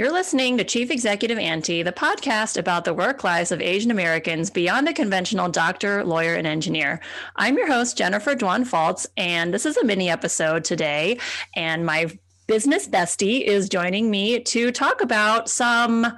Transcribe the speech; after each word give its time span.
You're 0.00 0.10
listening 0.10 0.56
to 0.56 0.64
Chief 0.64 0.90
Executive 0.90 1.36
Auntie, 1.36 1.82
the 1.82 1.92
podcast 1.92 2.56
about 2.56 2.86
the 2.86 2.94
work 2.94 3.22
lives 3.22 3.52
of 3.52 3.60
Asian 3.60 3.90
Americans 3.90 4.48
beyond 4.48 4.86
the 4.86 4.94
conventional 4.94 5.50
doctor, 5.50 6.02
lawyer, 6.04 6.36
and 6.36 6.46
engineer. 6.46 7.00
I'm 7.36 7.58
your 7.58 7.66
host, 7.66 7.98
Jennifer 7.98 8.34
Dwan 8.34 8.66
Faltz, 8.66 9.06
and 9.18 9.52
this 9.52 9.66
is 9.66 9.76
a 9.76 9.84
mini 9.84 10.08
episode 10.08 10.64
today. 10.64 11.18
And 11.54 11.84
my 11.84 12.18
business 12.46 12.88
bestie 12.88 13.42
is 13.42 13.68
joining 13.68 14.10
me 14.10 14.40
to 14.40 14.72
talk 14.72 15.02
about 15.02 15.50
some 15.50 16.16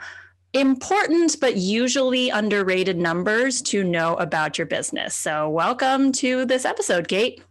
important 0.54 1.36
but 1.40 1.56
usually 1.56 2.30
underrated 2.30 2.98
numbers 2.98 3.62
to 3.62 3.82
know 3.84 4.14
about 4.16 4.58
your 4.58 4.66
business. 4.66 5.14
So, 5.14 5.48
welcome 5.48 6.12
to 6.12 6.44
this 6.44 6.64
episode, 6.64 7.08
Kate. 7.08 7.42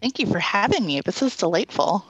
Thank 0.00 0.18
you 0.18 0.26
for 0.26 0.40
having 0.40 0.84
me. 0.84 1.00
This 1.00 1.22
is 1.22 1.36
delightful. 1.36 2.04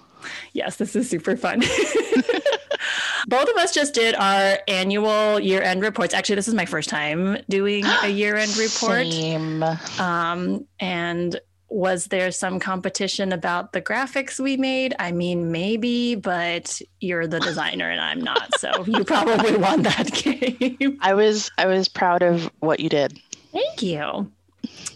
Yes, 0.53 0.77
this 0.77 0.97
is 0.97 1.11
super 1.11 1.37
fun. 1.37 1.61
Both 3.29 3.49
of 3.49 3.57
us 3.57 3.73
just 3.73 3.95
did 3.95 4.15
our 4.15 4.59
annual 4.67 5.39
year 5.39 5.63
end 5.63 5.83
reports. 5.83 6.15
Actually, 6.15 6.37
this 6.37 6.49
is 6.49 6.55
my 6.55 6.65
first 6.65 6.89
time 6.89 7.39
doing 7.49 7.85
a 8.03 8.09
year 8.09 8.37
end 8.37 8.57
report. 8.57 9.07
Same. 9.07 9.63
Um, 9.99 10.67
and 10.81 11.39
was 11.73 12.07
there 12.07 12.31
some 12.31 12.61
competition 12.61 13.33
about 13.33 13.73
the 13.73 13.81
graphics 13.81 14.39
we 14.39 14.57
made? 14.57 14.95
I 14.99 15.11
mean, 15.11 15.51
maybe, 15.51 16.15
but 16.15 16.81
you're 17.01 17.27
the 17.27 17.41
designer 17.41 17.91
and 17.91 18.01
I'm 18.01 18.21
not. 18.21 18.59
So 18.59 18.85
you 18.87 19.05
probably 19.05 19.57
won 19.57 19.83
that 19.83 20.13
game. 20.13 20.99
I 21.01 21.15
was 21.15 21.51
I 21.59 21.67
was 21.67 21.89
proud 21.89 22.23
of 22.23 22.51
what 22.61 22.81
you 22.81 22.89
did. 22.89 23.19
Thank 23.53 23.83
you. 23.83 24.31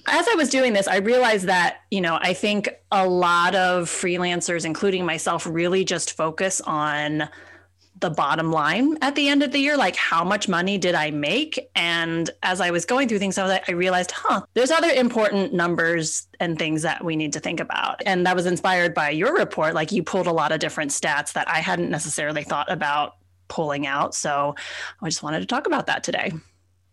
As 0.06 0.28
I 0.28 0.34
was 0.36 0.48
doing 0.50 0.72
this, 0.72 0.86
I 0.86 0.98
realized 0.98 1.46
that, 1.46 1.78
you 1.90 2.00
know, 2.00 2.18
I 2.20 2.32
think 2.32 2.68
a 2.92 3.08
lot 3.08 3.56
of 3.56 3.88
freelancers, 3.88 4.64
including 4.64 5.04
myself, 5.04 5.44
really 5.46 5.84
just 5.84 6.16
focus 6.16 6.60
on 6.60 7.28
the 8.00 8.10
bottom 8.10 8.50
line 8.50 8.96
at 9.00 9.14
the 9.14 9.28
end 9.28 9.42
of 9.42 9.52
the 9.52 9.58
year 9.58 9.76
like 9.76 9.96
how 9.96 10.22
much 10.22 10.48
money 10.48 10.76
did 10.76 10.94
i 10.94 11.10
make? 11.10 11.58
And 11.74 12.30
as 12.42 12.60
i 12.60 12.70
was 12.70 12.84
going 12.84 13.08
through 13.08 13.18
things 13.18 13.38
i, 13.38 13.42
was 13.42 13.58
I 13.68 13.72
realized 13.72 14.10
huh 14.10 14.42
there's 14.54 14.70
other 14.70 14.88
important 14.88 15.54
numbers 15.54 16.26
and 16.38 16.58
things 16.58 16.82
that 16.82 17.04
we 17.04 17.16
need 17.16 17.32
to 17.32 17.40
think 17.40 17.60
about. 17.60 18.02
And 18.04 18.26
that 18.26 18.36
was 18.36 18.46
inspired 18.46 18.92
by 18.92 19.10
your 19.10 19.34
report. 19.34 19.74
Like 19.74 19.92
you 19.92 20.02
pulled 20.02 20.26
a 20.26 20.32
lot 20.32 20.52
of 20.52 20.60
different 20.60 20.90
stats 20.90 21.32
that 21.32 21.48
i 21.48 21.60
hadn't 21.60 21.90
necessarily 21.90 22.42
thought 22.42 22.70
about 22.70 23.16
pulling 23.48 23.86
out. 23.86 24.14
So 24.14 24.54
i 25.00 25.08
just 25.08 25.22
wanted 25.22 25.40
to 25.40 25.46
talk 25.46 25.66
about 25.66 25.86
that 25.86 26.04
today. 26.04 26.32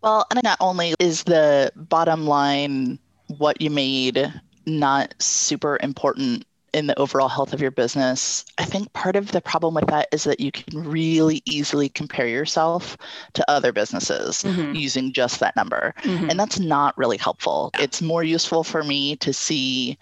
Well 0.02 0.26
and 0.30 0.40
not 0.42 0.58
only 0.60 0.94
is 1.00 1.24
the 1.24 1.72
bottom 1.76 2.26
line 2.26 2.98
what 3.38 3.60
you 3.60 3.70
made 3.70 4.32
not 4.66 5.14
super 5.18 5.78
important 5.82 6.46
in 6.74 6.88
the 6.88 6.98
overall 6.98 7.28
health 7.28 7.52
of 7.52 7.60
your 7.60 7.70
business. 7.70 8.44
I 8.58 8.64
think 8.64 8.92
part 8.92 9.14
of 9.14 9.30
the 9.30 9.40
problem 9.40 9.74
with 9.74 9.86
that 9.86 10.08
is 10.12 10.24
that 10.24 10.40
you 10.40 10.50
can 10.50 10.82
really 10.82 11.40
easily 11.46 11.88
compare 11.88 12.26
yourself 12.26 12.96
to 13.34 13.50
other 13.50 13.72
businesses 13.72 14.42
mm-hmm. 14.42 14.74
using 14.74 15.12
just 15.12 15.38
that 15.40 15.54
number. 15.54 15.94
Mm-hmm. 16.02 16.30
And 16.30 16.38
that's 16.38 16.58
not 16.58 16.98
really 16.98 17.16
helpful. 17.16 17.70
Yeah. 17.74 17.84
It's 17.84 18.02
more 18.02 18.24
useful 18.24 18.64
for 18.64 18.82
me 18.82 19.14
to 19.16 19.32
see 19.32 19.96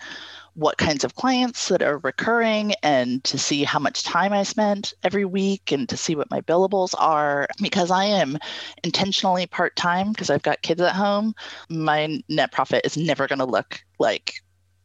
what 0.55 0.79
kinds 0.79 1.05
of 1.05 1.15
clients 1.15 1.69
that 1.69 1.83
are 1.83 1.99
recurring 1.99 2.75
and 2.83 3.23
to 3.25 3.39
see 3.39 3.65
how 3.65 3.79
much 3.79 4.03
time 4.03 4.33
I 4.33 4.43
spent 4.43 4.93
every 5.03 5.25
week 5.25 5.73
and 5.73 5.89
to 5.89 5.97
see 5.97 6.15
what 6.15 6.31
my 6.31 6.41
billables 6.43 6.95
are. 6.99 7.49
Because 7.61 7.91
I 7.91 8.05
am 8.05 8.39
intentionally 8.83 9.47
part 9.47 9.77
time 9.77 10.13
because 10.13 10.31
I've 10.31 10.43
got 10.43 10.63
kids 10.63 10.81
at 10.81 10.95
home, 10.95 11.35
my 11.69 12.23
net 12.29 12.53
profit 12.53 12.85
is 12.85 12.97
never 12.97 13.27
going 13.27 13.39
to 13.39 13.45
look 13.45 13.83
like 13.99 14.43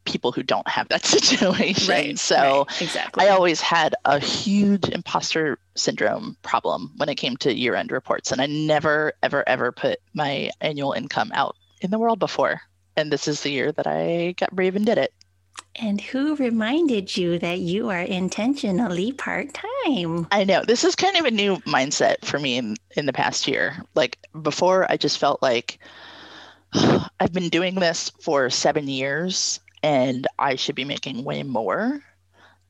people 0.08 0.32
who 0.32 0.42
don't 0.42 0.66
have 0.68 0.88
that 0.88 1.04
situation. 1.16 1.92
Right, 1.92 2.18
so 2.18 2.66
right, 2.68 2.82
exactly. 2.82 3.26
I 3.26 3.28
always 3.28 3.60
had 3.60 3.94
a 4.04 4.18
huge 4.18 4.88
imposter 4.88 5.58
syndrome 5.74 6.36
problem 6.42 6.92
when 6.96 7.08
it 7.08 7.16
came 7.16 7.36
to 7.38 7.54
year 7.54 7.74
end 7.74 7.92
reports. 7.92 8.32
And 8.32 8.40
I 8.40 8.46
never, 8.46 9.12
ever, 9.22 9.48
ever 9.48 9.70
put 9.70 10.00
my 10.14 10.50
annual 10.60 10.92
income 10.92 11.30
out 11.34 11.56
in 11.80 11.90
the 11.90 11.98
world 11.98 12.18
before. 12.18 12.62
And 12.96 13.12
this 13.12 13.28
is 13.28 13.42
the 13.42 13.50
year 13.50 13.70
that 13.72 13.86
I 13.86 14.34
got 14.38 14.54
brave 14.54 14.74
and 14.74 14.84
did 14.84 14.98
it. 14.98 15.12
And 15.76 16.00
who 16.00 16.34
reminded 16.36 17.16
you 17.16 17.38
that 17.38 17.60
you 17.60 17.90
are 17.90 18.00
intentionally 18.00 19.12
part 19.12 19.54
time? 19.54 20.26
I 20.32 20.44
know. 20.44 20.64
This 20.64 20.82
is 20.82 20.96
kind 20.96 21.16
of 21.16 21.24
a 21.24 21.30
new 21.30 21.56
mindset 21.58 22.24
for 22.24 22.38
me 22.38 22.56
in, 22.56 22.76
in 22.96 23.06
the 23.06 23.12
past 23.12 23.46
year. 23.46 23.76
Like 23.94 24.18
before, 24.42 24.90
I 24.90 24.96
just 24.96 25.18
felt 25.18 25.40
like 25.40 25.78
I've 27.20 27.32
been 27.32 27.48
doing 27.48 27.76
this 27.76 28.10
for 28.20 28.50
seven 28.50 28.88
years 28.88 29.60
and 29.82 30.26
I 30.38 30.56
should 30.56 30.74
be 30.74 30.84
making 30.84 31.24
way 31.24 31.42
more. 31.42 32.02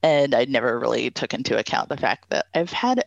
And 0.03 0.35
I 0.35 0.45
never 0.45 0.79
really 0.79 1.11
took 1.11 1.35
into 1.35 1.59
account 1.59 1.89
the 1.89 1.97
fact 1.97 2.31
that 2.31 2.47
I've 2.55 2.73
had 2.73 3.05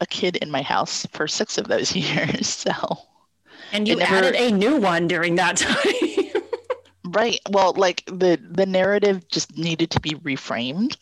a 0.00 0.06
kid 0.06 0.36
in 0.36 0.50
my 0.50 0.62
house 0.62 1.06
for 1.12 1.28
six 1.28 1.58
of 1.58 1.68
those 1.68 1.94
years. 1.96 2.48
So, 2.48 2.72
and 3.72 3.86
you 3.86 3.96
never... 3.96 4.14
added 4.14 4.34
a 4.36 4.50
new 4.50 4.76
one 4.76 5.06
during 5.06 5.34
that 5.36 5.56
time. 5.56 6.42
right. 7.04 7.40
Well, 7.50 7.74
like 7.76 8.04
the 8.06 8.40
the 8.50 8.66
narrative 8.66 9.28
just 9.28 9.56
needed 9.56 9.90
to 9.90 10.00
be 10.00 10.10
reframed. 10.10 10.96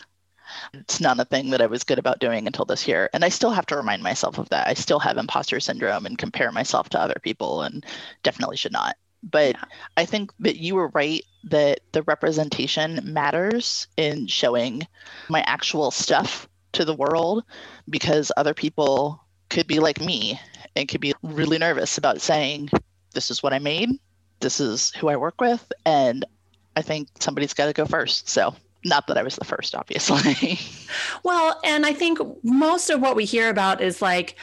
It's 0.72 1.00
not 1.00 1.20
a 1.20 1.25
thing 1.25 1.50
that 1.50 1.60
I 1.60 1.66
was 1.66 1.84
good 1.84 1.98
about 1.98 2.20
doing 2.20 2.47
until 2.47 2.64
this 2.64 2.88
year. 2.88 3.10
And 3.12 3.25
I 3.25 3.28
still 3.28 3.50
have 3.50 3.66
to 3.66 3.76
remind 3.76 4.03
myself 4.03 4.38
of 4.38 4.48
that. 4.48 4.66
I 4.66 4.75
still 4.75 4.98
have 4.98 5.19
imposter 5.19 5.60
syndrome 5.60 6.06
and 6.06 6.16
compare 6.16 6.50
myself 6.50 6.88
to 6.91 7.00
other 7.00 7.20
people 7.22 7.62
and 7.62 7.84
definitely 8.22 8.56
should 8.56 8.72
not. 8.72 8.97
But 9.22 9.56
yeah. 9.56 9.64
I 9.96 10.04
think 10.04 10.32
that 10.40 10.56
you 10.56 10.74
were 10.74 10.88
right 10.88 11.24
that 11.44 11.80
the 11.92 12.02
representation 12.02 13.00
matters 13.04 13.86
in 13.96 14.26
showing 14.26 14.86
my 15.28 15.42
actual 15.46 15.90
stuff 15.90 16.48
to 16.72 16.84
the 16.84 16.94
world 16.94 17.44
because 17.88 18.32
other 18.36 18.54
people 18.54 19.24
could 19.48 19.66
be 19.66 19.78
like 19.78 20.00
me 20.00 20.40
and 20.76 20.88
could 20.88 21.00
be 21.00 21.14
really 21.22 21.58
nervous 21.58 21.98
about 21.98 22.20
saying, 22.20 22.70
This 23.14 23.30
is 23.30 23.42
what 23.42 23.52
I 23.52 23.58
made, 23.58 23.90
this 24.40 24.60
is 24.60 24.90
who 24.92 25.08
I 25.08 25.16
work 25.16 25.40
with, 25.40 25.72
and 25.84 26.24
I 26.76 26.82
think 26.82 27.08
somebody's 27.18 27.54
got 27.54 27.66
to 27.66 27.72
go 27.72 27.86
first. 27.86 28.28
So 28.28 28.54
not 28.84 29.08
that 29.08 29.18
I 29.18 29.22
was 29.22 29.36
the 29.36 29.44
first, 29.44 29.74
obviously. 29.74 30.58
well, 31.24 31.60
and 31.64 31.84
I 31.84 31.92
think 31.92 32.18
most 32.44 32.90
of 32.90 33.00
what 33.00 33.16
we 33.16 33.24
hear 33.24 33.50
about 33.50 33.80
is 33.80 34.00
like, 34.00 34.36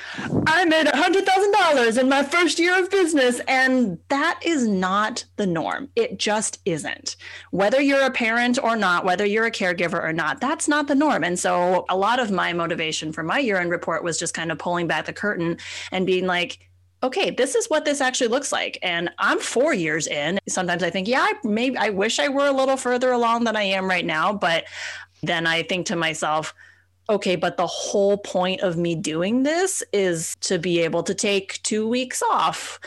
I 0.45 0.65
made 0.65 0.87
a 0.87 0.97
hundred 0.97 1.25
thousand 1.25 1.53
dollars 1.53 1.97
in 1.97 2.09
my 2.09 2.23
first 2.23 2.59
year 2.59 2.77
of 2.77 2.89
business, 2.91 3.39
and 3.47 3.97
that 4.09 4.39
is 4.43 4.67
not 4.67 5.23
the 5.37 5.47
norm. 5.47 5.89
It 5.95 6.19
just 6.19 6.59
isn't. 6.65 7.15
Whether 7.51 7.79
you're 7.79 8.05
a 8.05 8.11
parent 8.11 8.59
or 8.61 8.75
not, 8.75 9.05
whether 9.05 9.25
you're 9.25 9.45
a 9.45 9.51
caregiver 9.51 10.03
or 10.03 10.13
not, 10.13 10.41
that's 10.41 10.67
not 10.67 10.87
the 10.87 10.95
norm. 10.95 11.23
And 11.23 11.39
so, 11.39 11.85
a 11.89 11.95
lot 11.95 12.19
of 12.19 12.29
my 12.29 12.51
motivation 12.51 13.13
for 13.13 13.23
my 13.23 13.39
year-end 13.39 13.71
report 13.71 14.03
was 14.03 14.19
just 14.19 14.33
kind 14.33 14.51
of 14.51 14.57
pulling 14.57 14.87
back 14.87 15.05
the 15.05 15.13
curtain 15.13 15.57
and 15.91 16.05
being 16.05 16.25
like, 16.25 16.59
okay, 17.05 17.29
this 17.29 17.55
is 17.55 17.67
what 17.67 17.85
this 17.85 18.01
actually 18.01 18.27
looks 18.27 18.51
like. 18.51 18.77
And 18.81 19.09
I'm 19.19 19.39
four 19.39 19.73
years 19.73 20.07
in. 20.07 20.39
Sometimes 20.47 20.83
I 20.83 20.89
think, 20.89 21.07
yeah, 21.07 21.21
I 21.21 21.33
maybe 21.43 21.77
I 21.77 21.89
wish 21.89 22.19
I 22.19 22.29
were 22.29 22.47
a 22.47 22.51
little 22.51 22.77
further 22.77 23.11
along 23.11 23.43
than 23.43 23.55
I 23.55 23.63
am 23.63 23.87
right 23.87 24.05
now. 24.05 24.33
But 24.33 24.65
then 25.21 25.47
I 25.47 25.63
think 25.63 25.85
to 25.87 25.95
myself, 25.95 26.53
okay, 27.09 27.35
but 27.35 27.57
the 27.57 27.67
whole 27.67 28.17
point 28.17 28.61
of 28.61 28.77
me 28.77 28.95
doing 28.95 29.43
this 29.43 29.83
is 29.93 30.35
to 30.41 30.57
be 30.57 30.79
able 30.79 31.03
to 31.03 31.13
take 31.13 31.61
two 31.61 31.87
weeks 31.87 32.23
off 32.23 32.79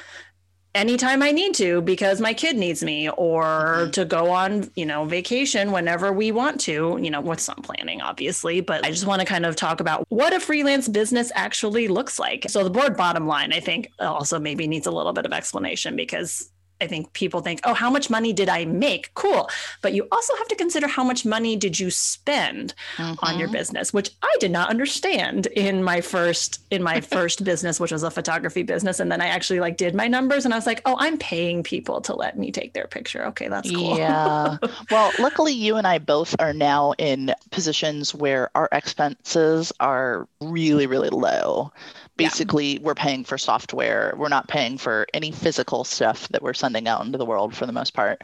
anytime 0.75 1.23
I 1.23 1.31
need 1.31 1.55
to 1.55 1.81
because 1.83 2.21
my 2.21 2.35
kid 2.35 2.57
needs 2.57 2.83
me 2.83 3.09
or 3.11 3.43
mm-hmm. 3.45 3.91
to 3.93 4.05
go 4.05 4.31
on, 4.31 4.71
you 4.75 4.87
know, 4.87 5.05
vacation 5.05 5.73
whenever 5.73 6.13
we 6.13 6.33
want 6.33 6.61
to, 6.63 6.99
you 7.01 7.11
know, 7.11 7.21
with 7.21 7.41
some 7.41 7.57
planning, 7.57 8.01
obviously. 8.01 8.61
But 8.61 8.85
I 8.85 8.91
just 8.91 9.07
want 9.07 9.21
to 9.21 9.27
kind 9.27 9.47
of 9.47 9.57
talk 9.57 9.81
about 9.81 10.05
what 10.09 10.33
a 10.33 10.41
freelance 10.41 10.89
business 10.89 11.33
actually 11.35 11.89
looks 11.89 12.19
like. 12.19 12.47
So 12.49 12.65
the 12.65 12.71
board 12.71 12.97
bottom 12.97 13.27
line, 13.27 13.53
I 13.53 13.61
think 13.61 13.91
also 13.99 14.39
maybe 14.39 14.67
needs 14.67 14.87
a 14.87 14.91
little 14.91 15.13
bit 15.13 15.27
of 15.27 15.33
explanation 15.33 15.97
because 15.97 16.51
I 16.81 16.87
think 16.87 17.13
people 17.13 17.41
think, 17.41 17.61
oh, 17.65 17.75
how 17.75 17.91
much 17.91 18.11
money 18.11 18.33
did 18.33 18.49
I 18.49 18.65
make? 18.65 19.13
Cool. 19.15 19.49
But 19.83 19.95
you 19.95 20.07
also 20.13 20.35
have 20.37 20.49
to 20.49 20.55
consider 20.55 20.87
how 20.87 21.03
much 21.03 21.25
money 21.25 21.57
did 21.57 21.79
you 21.79 21.91
spend 21.91 22.75
mm-hmm. 22.97 23.15
on 23.25 23.39
your 23.39 23.49
mm-hmm. 23.49 23.57
business, 23.57 23.93
which 23.93 24.11
I 24.23 24.35
did 24.39 24.51
not 24.51 24.71
understand 24.71 25.47
in 25.49 25.83
my 25.83 26.01
first 26.01 26.61
in 26.71 26.83
my 26.83 27.01
first 27.19 27.45
business, 27.45 27.81
which 27.81 27.93
was 27.93 28.03
a 28.03 28.11
photography 28.11 28.63
business. 28.63 29.01
And 29.01 29.11
then 29.11 29.21
I 29.21 29.27
actually 29.27 29.61
like 29.61 29.77
did 29.77 29.95
my 29.95 30.07
numbers 30.07 30.45
and 30.45 30.55
I 30.55 30.57
was 30.57 30.67
like, 30.67 30.83
oh, 30.85 30.97
I'm 30.99 31.19
paying 31.19 31.63
people 31.63 32.01
to 32.03 32.15
let 32.15 32.39
me 32.39 32.53
take 32.53 32.73
their 32.75 32.87
picture. 32.87 33.25
Okay, 33.27 33.49
that's 33.49 33.71
cool. 33.71 33.99
Yeah. 33.99 34.57
well, 34.91 35.13
luckily 35.19 35.53
you 35.53 35.77
and 35.77 35.87
I 35.87 35.99
both 35.99 36.37
are 36.39 36.53
now 36.53 36.93
in 36.99 37.35
positions 37.51 38.15
where 38.15 38.51
our 38.55 38.69
expenses 38.73 39.73
are 39.81 40.29
really, 40.41 40.87
really 40.87 41.11
low 41.11 41.73
basically 42.19 42.75
yeah. 42.75 42.81
we're 42.83 42.95
paying 42.95 43.25
for 43.25 43.39
software. 43.39 44.13
We're 44.19 44.29
not 44.29 44.49
paying 44.49 44.77
for 44.77 45.07
any 45.15 45.33
physical 45.33 45.85
stuff 45.85 46.29
that 46.29 46.43
we're 46.43 46.53
sending 46.53 46.87
out 46.87 47.07
into 47.07 47.17
the 47.17 47.25
world 47.25 47.57
for 47.57 47.65
the 47.65 47.73
most 47.73 47.95
part. 47.95 48.21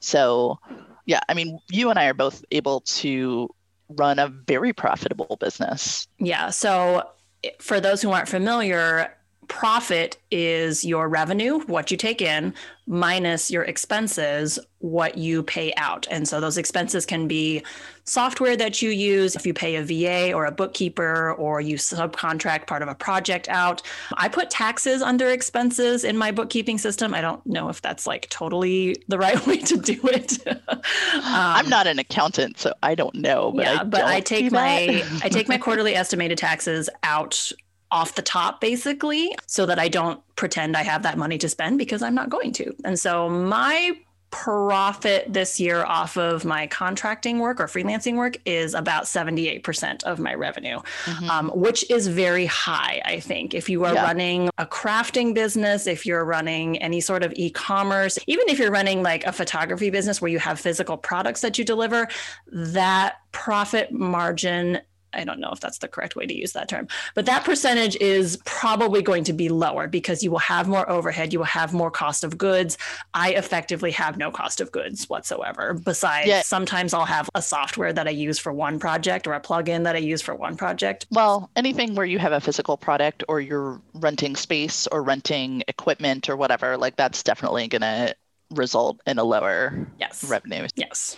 So 0.00 0.58
yeah 1.06 1.20
i 1.28 1.34
mean 1.34 1.58
you 1.70 1.88
and 1.88 1.98
i 1.98 2.06
are 2.06 2.14
both 2.14 2.44
able 2.50 2.80
to 2.80 3.48
run 3.90 4.18
a 4.18 4.28
very 4.28 4.72
profitable 4.72 5.38
business. 5.40 6.06
Yeah 6.18 6.50
so 6.50 7.08
eh, 7.44 7.50
for 7.60 7.80
those 7.80 8.02
who 8.02 8.10
aren't 8.10 8.28
familiar 8.28 9.15
profit 9.48 10.18
is 10.30 10.84
your 10.84 11.08
revenue, 11.08 11.60
what 11.66 11.90
you 11.90 11.96
take 11.96 12.20
in, 12.20 12.54
minus 12.86 13.50
your 13.50 13.64
expenses, 13.64 14.58
what 14.78 15.18
you 15.18 15.42
pay 15.42 15.72
out. 15.76 16.06
And 16.10 16.28
so 16.28 16.40
those 16.40 16.56
expenses 16.56 17.04
can 17.04 17.26
be 17.26 17.62
software 18.04 18.56
that 18.56 18.80
you 18.80 18.90
use, 18.90 19.34
if 19.34 19.44
you 19.44 19.52
pay 19.52 19.76
a 19.76 19.82
VA 19.82 20.32
or 20.32 20.46
a 20.46 20.52
bookkeeper 20.52 21.32
or 21.32 21.60
you 21.60 21.76
subcontract 21.76 22.66
part 22.68 22.82
of 22.82 22.88
a 22.88 22.94
project 22.94 23.48
out. 23.48 23.82
I 24.16 24.28
put 24.28 24.50
taxes 24.50 25.02
under 25.02 25.28
expenses 25.28 26.04
in 26.04 26.16
my 26.16 26.30
bookkeeping 26.30 26.78
system. 26.78 27.14
I 27.14 27.20
don't 27.20 27.44
know 27.44 27.68
if 27.68 27.82
that's 27.82 28.06
like 28.06 28.28
totally 28.28 28.96
the 29.08 29.18
right 29.26 29.44
way 29.46 29.58
to 29.58 29.76
do 29.76 30.00
it. 30.04 30.46
um, 30.46 30.60
I'm 31.24 31.68
not 31.68 31.86
an 31.88 31.98
accountant, 31.98 32.58
so 32.58 32.72
I 32.82 32.94
don't 32.94 33.14
know. 33.16 33.52
But 33.52 33.64
yeah, 33.64 33.80
I 33.80 33.84
but 33.84 34.04
I 34.04 34.20
take 34.20 34.52
my 34.52 35.04
I 35.22 35.28
take 35.28 35.48
my 35.48 35.58
quarterly 35.66 35.94
estimated 35.96 36.38
taxes 36.38 36.88
out 37.02 37.50
off 37.96 38.14
the 38.14 38.22
top 38.22 38.60
basically 38.60 39.34
so 39.46 39.64
that 39.64 39.78
I 39.78 39.88
don't 39.88 40.20
pretend 40.36 40.76
I 40.76 40.82
have 40.82 41.02
that 41.04 41.16
money 41.16 41.38
to 41.38 41.48
spend 41.48 41.78
because 41.78 42.02
I'm 42.02 42.14
not 42.14 42.28
going 42.28 42.52
to. 42.52 42.74
And 42.84 42.98
so 42.98 43.28
my 43.30 43.96
profit 44.30 45.32
this 45.32 45.58
year 45.58 45.82
off 45.84 46.18
of 46.18 46.44
my 46.44 46.66
contracting 46.66 47.38
work 47.38 47.58
or 47.58 47.66
freelancing 47.66 48.16
work 48.16 48.36
is 48.44 48.74
about 48.74 49.04
78% 49.04 50.04
of 50.04 50.18
my 50.18 50.34
revenue, 50.34 50.80
mm-hmm. 51.04 51.30
um, 51.30 51.50
which 51.54 51.88
is 51.90 52.06
very 52.06 52.44
high, 52.44 53.00
I 53.06 53.20
think. 53.20 53.54
If 53.54 53.70
you 53.70 53.84
are 53.84 53.94
yeah. 53.94 54.04
running 54.04 54.50
a 54.58 54.66
crafting 54.66 55.32
business, 55.32 55.86
if 55.86 56.04
you're 56.04 56.24
running 56.24 56.76
any 56.82 57.00
sort 57.00 57.22
of 57.22 57.32
e 57.34 57.48
commerce, 57.48 58.18
even 58.26 58.46
if 58.48 58.58
you're 58.58 58.70
running 58.70 59.02
like 59.02 59.24
a 59.24 59.32
photography 59.32 59.88
business 59.88 60.20
where 60.20 60.30
you 60.30 60.38
have 60.38 60.60
physical 60.60 60.98
products 60.98 61.40
that 61.40 61.56
you 61.56 61.64
deliver, 61.64 62.06
that 62.52 63.16
profit 63.32 63.90
margin 63.90 64.80
I 65.16 65.24
don't 65.24 65.40
know 65.40 65.50
if 65.52 65.60
that's 65.60 65.78
the 65.78 65.88
correct 65.88 66.16
way 66.16 66.26
to 66.26 66.34
use 66.36 66.52
that 66.52 66.68
term, 66.68 66.88
but 67.14 67.26
that 67.26 67.44
percentage 67.44 67.96
is 67.96 68.38
probably 68.44 69.02
going 69.02 69.24
to 69.24 69.32
be 69.32 69.48
lower 69.48 69.88
because 69.88 70.22
you 70.22 70.30
will 70.30 70.38
have 70.38 70.68
more 70.68 70.88
overhead, 70.88 71.32
you 71.32 71.38
will 71.40 71.46
have 71.46 71.72
more 71.72 71.90
cost 71.90 72.24
of 72.24 72.38
goods. 72.38 72.78
I 73.14 73.32
effectively 73.32 73.90
have 73.92 74.16
no 74.16 74.30
cost 74.30 74.60
of 74.60 74.70
goods 74.72 75.08
whatsoever. 75.08 75.74
Besides, 75.74 76.28
yeah. 76.28 76.42
sometimes 76.42 76.94
I'll 76.94 77.04
have 77.04 77.28
a 77.34 77.42
software 77.42 77.92
that 77.92 78.06
I 78.06 78.10
use 78.10 78.38
for 78.38 78.52
one 78.52 78.78
project 78.78 79.26
or 79.26 79.34
a 79.34 79.40
plugin 79.40 79.84
that 79.84 79.96
I 79.96 80.00
use 80.00 80.22
for 80.22 80.34
one 80.34 80.56
project. 80.56 81.06
Well, 81.10 81.50
anything 81.56 81.94
where 81.94 82.06
you 82.06 82.18
have 82.18 82.32
a 82.32 82.40
physical 82.40 82.76
product 82.76 83.24
or 83.28 83.40
you're 83.40 83.80
renting 83.94 84.36
space 84.36 84.86
or 84.86 85.02
renting 85.02 85.62
equipment 85.68 86.28
or 86.28 86.36
whatever, 86.36 86.76
like 86.76 86.96
that's 86.96 87.22
definitely 87.22 87.68
going 87.68 87.82
to 87.82 88.14
result 88.50 89.00
in 89.06 89.18
a 89.18 89.24
lower 89.24 89.86
yes. 89.98 90.24
revenue. 90.24 90.66
Yes. 90.76 91.16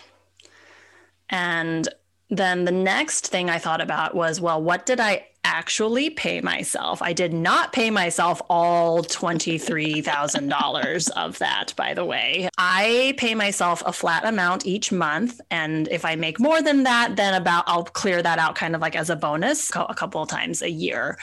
And 1.31 1.89
then 2.31 2.65
the 2.65 2.73
next 2.73 3.29
thing 3.29 3.49
I 3.49 3.59
thought 3.59 3.81
about 3.81 4.15
was, 4.15 4.41
well, 4.41 4.63
what 4.63 4.87
did 4.87 5.01
I 5.01 5.27
actually 5.45 6.11
pay 6.11 6.43
myself? 6.43 7.01
I 7.01 7.15
did 7.15 7.33
not 7.33 7.73
pay 7.73 7.91
myself 7.91 8.43
all 8.51 9.03
$23,000 9.03 11.11
of 11.17 11.39
that, 11.39 11.73
by 11.75 11.95
the 11.95 12.05
way. 12.05 12.51
I 12.59 13.15
pay 13.17 13.35
myself 13.35 13.83
a 13.87 13.93
flat 13.93 14.27
amount 14.27 14.67
each 14.67 14.93
month. 14.93 15.41
And 15.51 15.89
if 15.89 16.05
I 16.05 16.17
make 16.17 16.39
more 16.39 16.61
than 16.61 16.83
that, 16.83 17.17
then 17.17 17.33
about 17.33 17.65
I'll 17.67 17.85
clear 17.85 18.23
that 18.23 18.39
out 18.39 18.57
kind 18.57 18.75
of 18.75 18.83
like 18.83 18.95
as 18.95 19.09
a 19.09 19.17
bonus 19.17 19.71
a 19.75 19.95
couple 19.95 20.23
of 20.23 20.29
times 20.29 20.61
a 20.61 20.71
year. 20.71 21.19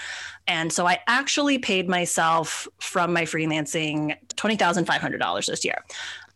And 0.47 0.73
so 0.73 0.87
I 0.87 0.99
actually 1.07 1.59
paid 1.59 1.87
myself 1.87 2.67
from 2.79 3.13
my 3.13 3.23
freelancing 3.23 4.17
$20,500 4.35 5.45
this 5.45 5.63
year. 5.63 5.83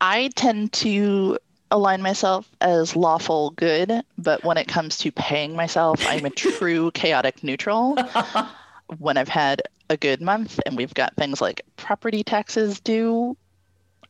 I 0.02 0.30
tend 0.36 0.74
to 0.74 1.40
align 1.72 2.02
myself 2.02 2.50
as 2.62 2.96
lawful 2.96 3.52
good, 3.52 4.04
but 4.18 4.44
when 4.44 4.58
it 4.58 4.68
comes 4.68 4.98
to 5.00 5.12
paying 5.12 5.56
myself, 5.56 6.06
I'm 6.06 6.26
a 6.26 6.30
true 6.36 6.92
chaotic 6.92 7.44
neutral. 7.44 7.98
when 8.98 9.18
I've 9.18 9.30
had 9.30 9.62
a 9.90 9.98
good 9.98 10.22
month 10.22 10.60
and 10.66 10.76
we've 10.78 10.94
got 10.94 11.16
things 11.16 11.42
like 11.42 11.62
property 11.78 12.24
taxes 12.24 12.80
due, 12.80 13.38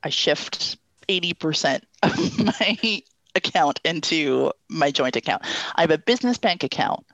I 0.03 0.09
shift 0.09 0.77
80% 1.07 1.81
of 2.03 2.45
my 2.45 3.01
account 3.35 3.79
into 3.83 4.51
my 4.69 4.91
joint 4.91 5.15
account. 5.15 5.43
I 5.75 5.81
have 5.81 5.91
a 5.91 5.97
business 5.97 6.37
bank 6.37 6.63
account 6.63 7.05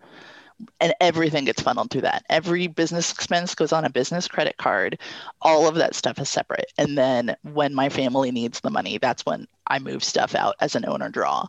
and 0.79 0.93
everything 1.01 1.45
gets 1.45 1.61
funneled 1.61 1.91
through 1.91 2.01
that. 2.01 2.23
Every 2.29 2.67
business 2.67 3.11
expense 3.11 3.55
goes 3.55 3.73
on 3.73 3.85
a 3.85 3.89
business 3.89 4.27
credit 4.27 4.57
card. 4.57 4.99
All 5.41 5.67
of 5.67 5.75
that 5.75 5.95
stuff 5.95 6.19
is 6.19 6.29
separate. 6.29 6.71
And 6.77 6.97
then 6.97 7.35
when 7.43 7.73
my 7.73 7.89
family 7.89 8.31
needs 8.31 8.59
the 8.59 8.69
money, 8.69 8.97
that's 8.97 9.25
when 9.25 9.47
I 9.67 9.79
move 9.79 10.03
stuff 10.03 10.35
out 10.35 10.55
as 10.61 10.75
an 10.75 10.85
owner 10.85 11.09
draw. 11.09 11.47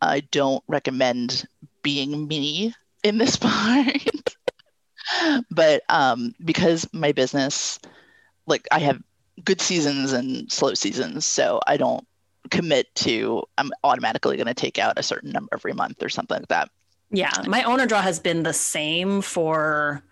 I 0.00 0.20
don't 0.30 0.62
recommend 0.68 1.46
being 1.82 2.28
me 2.28 2.74
in 3.02 3.18
this 3.18 3.36
part. 3.40 4.36
but 5.50 5.82
um, 5.88 6.34
because 6.44 6.88
my 6.92 7.12
business, 7.12 7.78
like 8.46 8.66
I 8.70 8.78
have 8.80 9.02
good 9.44 9.60
seasons 9.60 10.12
and 10.12 10.50
slow 10.50 10.74
seasons, 10.74 11.26
so 11.26 11.60
I 11.66 11.76
don't 11.76 12.06
commit 12.50 12.94
to 12.94 13.42
I'm 13.58 13.72
automatically 13.82 14.36
going 14.36 14.46
to 14.46 14.54
take 14.54 14.78
out 14.78 14.98
a 14.98 15.02
certain 15.02 15.32
number 15.32 15.48
every 15.52 15.72
month 15.72 16.02
or 16.02 16.08
something 16.08 16.38
like 16.38 16.48
that. 16.48 16.70
Yeah, 17.16 17.32
my 17.46 17.62
owner 17.62 17.86
draw 17.86 18.02
has 18.02 18.18
been 18.18 18.42
the 18.42 18.52
same 18.52 19.22
for 19.22 20.02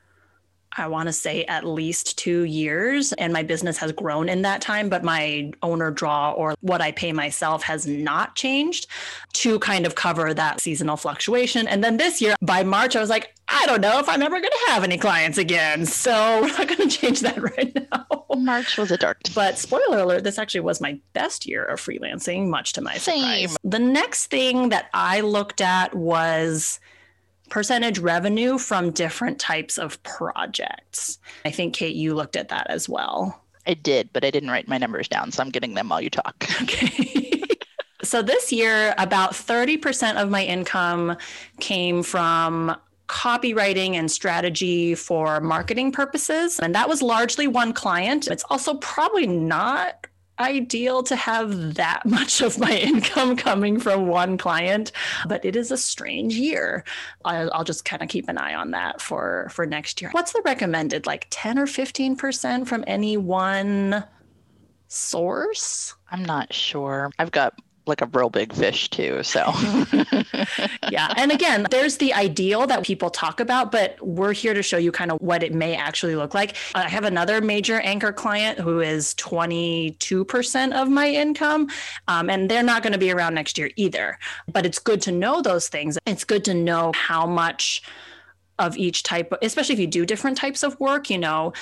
I 0.77 0.89
want 0.89 1.07
to 1.09 1.13
say 1.13 1.45
at 1.45 1.65
least 1.65 2.19
two 2.19 2.45
years, 2.45 3.13
and 3.13 3.33
my 3.33 3.43
business 3.43 3.79
has 3.79 3.93
grown 3.93 4.29
in 4.29 4.43
that 4.43 4.61
time, 4.61 4.89
but 4.89 5.05
my 5.05 5.53
owner 5.63 5.91
draw 5.91 6.33
or 6.33 6.55
what 6.63 6.81
I 6.81 6.91
pay 6.93 7.13
myself 7.13 7.63
has 7.63 7.87
not 7.87 8.35
changed 8.35 8.89
to 9.35 9.59
kind 9.61 9.87
of 9.87 9.95
cover 9.95 10.35
that 10.35 10.61
seasonal 10.61 10.97
fluctuation. 10.97 11.69
And 11.69 11.85
then 11.85 11.97
this 11.97 12.21
year, 12.21 12.35
by 12.43 12.65
March, 12.65 12.97
I 12.97 13.01
was 13.01 13.11
like, 13.11 13.35
I 13.47 13.67
don't 13.67 13.83
know 13.83 13.99
if 14.01 14.09
I'm 14.09 14.23
ever 14.23 14.41
going 14.41 14.51
to 14.51 14.73
have 14.73 14.83
any 14.83 14.99
clients 14.99 15.39
again. 15.39 15.87
So 15.87 16.13
we're 16.43 16.49
not 16.49 16.67
going 16.67 16.89
to 16.89 16.97
change 16.97 17.21
that 17.21 17.41
right 17.41 17.73
now. 17.91 18.25
March 18.37 18.77
was 18.77 18.91
a 18.91 18.97
dark. 18.97 19.19
But 19.35 19.59
spoiler 19.59 20.01
alert, 20.01 20.25
this 20.25 20.39
actually 20.39 20.63
was 20.63 20.81
my 20.81 20.99
best 21.13 21.47
year 21.47 21.65
of 21.65 21.81
freelancing, 21.81 22.49
much 22.49 22.73
to 22.73 22.81
my 22.81 22.97
Same. 22.97 23.49
surprise. 23.49 23.57
The 23.63 23.79
next 23.79 24.27
thing 24.27 24.71
that 24.71 24.89
I 24.93 25.21
looked 25.21 25.61
at 25.61 25.95
was 25.95 26.81
percentage 27.51 27.99
revenue 27.99 28.59
from 28.59 28.91
different 28.91 29.39
types 29.39 29.79
of 29.79 30.03
projects. 30.03 31.19
I 31.45 31.51
think, 31.51 31.75
Kate, 31.75 31.97
you 31.97 32.15
looked 32.15 32.37
at 32.37 32.49
that 32.49 32.69
as 32.69 32.89
well. 32.89 33.41
I 33.67 33.75
did, 33.75 34.11
but 34.13 34.25
I 34.25 34.31
didn't 34.31 34.51
write 34.51 34.69
my 34.69 34.79
numbers 34.79 35.09
down, 35.09 35.33
so 35.33 35.43
I'm 35.43 35.51
getting 35.51 35.75
them 35.75 35.89
while 35.89 36.01
you 36.01 36.11
talk. 36.11 36.47
Okay. 36.63 37.43
so 38.03 38.23
this 38.23 38.53
year, 38.53 38.95
about 38.99 39.33
30% 39.33 40.17
of 40.17 40.31
my 40.31 40.45
income 40.45 41.17
came 41.61 42.03
from 42.03 42.77
copywriting 43.09 43.95
and 43.95 44.11
strategy 44.11 44.95
for 44.95 45.41
marketing 45.41 45.93
purposes. 45.93 46.59
And 46.59 46.75
that 46.75 46.89
was 46.89 47.03
largely 47.03 47.47
one 47.47 47.73
client. 47.73 48.29
It's 48.29 48.45
also 48.49 48.75
probably 48.75 49.27
not 49.27 50.04
ideal 50.39 51.03
to 51.05 51.17
have 51.17 51.75
that 51.75 52.03
much 52.07 52.41
of 52.41 52.59
my 52.59 52.77
income 52.77 53.37
coming 53.37 53.79
from 53.79 54.07
one 54.07 54.37
client 54.37 54.93
but 55.27 55.45
it 55.45 55.57
is 55.57 55.71
a 55.71 55.77
strange 55.77 56.35
year. 56.35 56.85
I'll, 57.25 57.51
I'll 57.53 57.65
just 57.65 57.85
kind 57.85 58.03
of 58.03 58.09
keep 58.09 58.29
an 58.29 58.39
eye 58.39 58.55
on 58.55 58.71
that 58.73 59.01
for 59.01 59.49
for 59.51 59.67
next 59.67 60.01
year. 60.01 60.11
What's 60.13 60.33
the 60.33 60.43
recommended 60.45 61.07
like 61.07 61.27
10 61.31 61.59
or 61.59 61.67
15% 61.67 62.67
from 62.67 62.85
any 62.87 63.17
one 63.17 64.05
source? 64.89 65.95
I'm 66.11 66.25
not 66.25 66.53
sure. 66.53 67.11
I've 67.19 67.33
got 67.33 67.59
like 67.87 68.01
a 68.01 68.07
real 68.07 68.31
big 68.31 68.53
fish 68.53 68.89
too. 68.91 69.23
So, 69.23 69.41
yeah. 70.91 71.13
And 71.17 71.31
again, 71.31 71.67
there's 71.71 71.99
the 71.99 72.15
ideal 72.15 72.67
that 72.67 72.85
people 72.85 73.11
talk 73.11 73.41
about, 73.41 73.71
but 73.71 73.97
we're 74.01 74.33
here 74.33 74.55
to 74.55 74.63
show 74.63 74.77
you 74.77 74.91
kind 74.93 75.11
of 75.11 75.21
what 75.21 75.43
it 75.43 75.53
may 75.53 75.75
actually 75.75 76.17
look 76.17 76.35
like. 76.35 76.57
I 76.75 76.89
have 76.89 77.05
another 77.05 77.41
major 77.41 77.81
anchor 77.81 78.13
client 78.13 78.59
who 78.59 78.81
is 78.81 79.15
22% 79.15 80.73
of 80.73 80.89
my 80.89 81.09
income, 81.09 81.69
um, 82.09 82.31
and 82.31 82.51
they're 82.51 82.63
not 82.63 82.83
going 82.83 82.93
to 82.93 82.99
be 82.99 83.11
around 83.11 83.35
next 83.35 83.59
year 83.59 83.71
either. 83.77 84.19
But 84.51 84.67
it's 84.67 84.79
good 84.79 85.03
to 85.03 85.13
know 85.13 85.43
those 85.43 85.69
things. 85.69 85.99
It's 86.07 86.25
good 86.25 86.45
to 86.47 86.55
know 86.55 86.93
how 86.95 87.27
much 87.27 87.83
of 88.59 88.77
each 88.77 89.03
type, 89.03 89.33
especially 89.43 89.75
if 89.75 89.81
you 89.81 89.87
do 89.87 90.07
different 90.07 90.39
types 90.39 90.63
of 90.63 90.79
work, 90.79 91.11
you 91.11 91.19
know, 91.19 91.53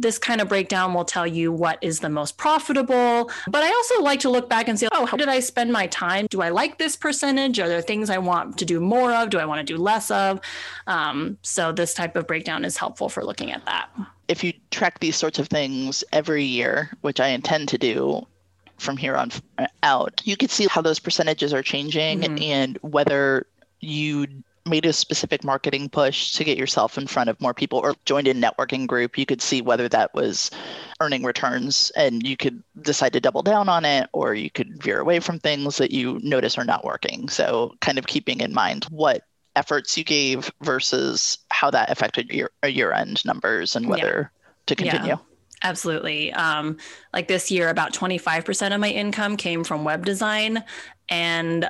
this 0.00 0.18
kind 0.18 0.40
of 0.40 0.48
breakdown 0.48 0.94
will 0.94 1.04
tell 1.04 1.26
you 1.26 1.52
what 1.52 1.78
is 1.82 2.00
the 2.00 2.08
most 2.08 2.38
profitable. 2.38 3.30
But 3.48 3.62
I 3.62 3.68
also 3.68 4.02
like 4.02 4.20
to 4.20 4.30
look 4.30 4.48
back 4.48 4.68
and 4.68 4.78
say, 4.78 4.88
oh, 4.92 5.06
how 5.06 5.16
did 5.16 5.28
I 5.28 5.40
spend 5.40 5.72
my 5.72 5.86
time? 5.88 6.26
Do 6.30 6.42
I 6.42 6.48
like 6.48 6.78
this 6.78 6.96
percentage? 6.96 7.58
Are 7.60 7.68
there 7.68 7.82
things 7.82 8.10
I 8.10 8.18
want 8.18 8.58
to 8.58 8.64
do 8.64 8.80
more 8.80 9.12
of? 9.12 9.30
Do 9.30 9.38
I 9.38 9.44
want 9.44 9.66
to 9.66 9.72
do 9.72 9.80
less 9.80 10.10
of? 10.10 10.40
Um, 10.86 11.38
so 11.42 11.72
this 11.72 11.94
type 11.94 12.16
of 12.16 12.26
breakdown 12.26 12.64
is 12.64 12.76
helpful 12.76 13.08
for 13.08 13.24
looking 13.24 13.52
at 13.52 13.64
that. 13.66 13.90
If 14.28 14.42
you 14.42 14.52
track 14.70 15.00
these 15.00 15.16
sorts 15.16 15.38
of 15.38 15.48
things 15.48 16.02
every 16.12 16.44
year, 16.44 16.90
which 17.02 17.20
I 17.20 17.28
intend 17.28 17.68
to 17.70 17.78
do, 17.78 18.26
from 18.78 18.96
here 18.96 19.14
on 19.14 19.30
out, 19.82 20.22
you 20.24 20.36
can 20.36 20.48
see 20.48 20.66
how 20.66 20.80
those 20.80 20.98
percentages 20.98 21.52
are 21.52 21.62
changing 21.62 22.20
mm-hmm. 22.20 22.42
and 22.42 22.78
whether 22.80 23.46
you 23.80 24.26
made 24.66 24.84
a 24.84 24.92
specific 24.92 25.42
marketing 25.42 25.88
push 25.88 26.32
to 26.32 26.44
get 26.44 26.58
yourself 26.58 26.98
in 26.98 27.06
front 27.06 27.30
of 27.30 27.40
more 27.40 27.54
people 27.54 27.78
or 27.78 27.94
joined 28.04 28.28
a 28.28 28.34
networking 28.34 28.86
group, 28.86 29.16
you 29.16 29.26
could 29.26 29.40
see 29.40 29.62
whether 29.62 29.88
that 29.88 30.14
was 30.14 30.50
earning 31.00 31.22
returns 31.22 31.90
and 31.96 32.26
you 32.26 32.36
could 32.36 32.62
decide 32.82 33.12
to 33.12 33.20
double 33.20 33.42
down 33.42 33.68
on 33.68 33.84
it 33.84 34.08
or 34.12 34.34
you 34.34 34.50
could 34.50 34.82
veer 34.82 35.00
away 35.00 35.18
from 35.18 35.38
things 35.38 35.78
that 35.78 35.90
you 35.90 36.20
notice 36.22 36.58
are 36.58 36.64
not 36.64 36.84
working. 36.84 37.28
So, 37.28 37.74
kind 37.80 37.98
of 37.98 38.06
keeping 38.06 38.40
in 38.40 38.52
mind 38.52 38.84
what 38.90 39.22
efforts 39.56 39.96
you 39.98 40.04
gave 40.04 40.50
versus 40.62 41.38
how 41.50 41.70
that 41.70 41.90
affected 41.90 42.30
your 42.30 42.50
year 42.64 42.92
end 42.92 43.24
numbers 43.24 43.74
and 43.74 43.88
whether. 43.88 44.30
Yeah 44.32 44.40
to 44.70 44.76
continue. 44.76 45.08
Yeah. 45.08 45.16
Absolutely. 45.62 46.32
Um, 46.32 46.78
like 47.12 47.28
this 47.28 47.50
year, 47.50 47.68
about 47.68 47.92
25% 47.92 48.74
of 48.74 48.80
my 48.80 48.88
income 48.88 49.36
came 49.36 49.62
from 49.62 49.84
web 49.84 50.06
design. 50.06 50.64
And 51.10 51.68